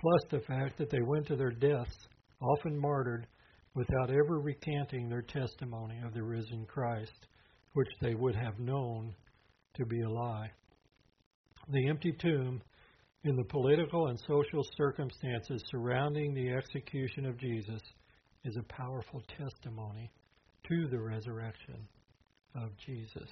[0.00, 2.08] plus the fact that they went to their deaths,
[2.40, 3.26] often martyred,
[3.74, 7.26] without ever recanting their testimony of the risen Christ,
[7.74, 9.14] which they would have known
[9.76, 10.50] to be a lie.
[11.70, 12.62] The empty tomb,
[13.24, 17.82] in the political and social circumstances surrounding the execution of Jesus,
[18.44, 20.10] is a powerful testimony
[20.68, 21.86] to the resurrection
[22.54, 23.28] of Jesus.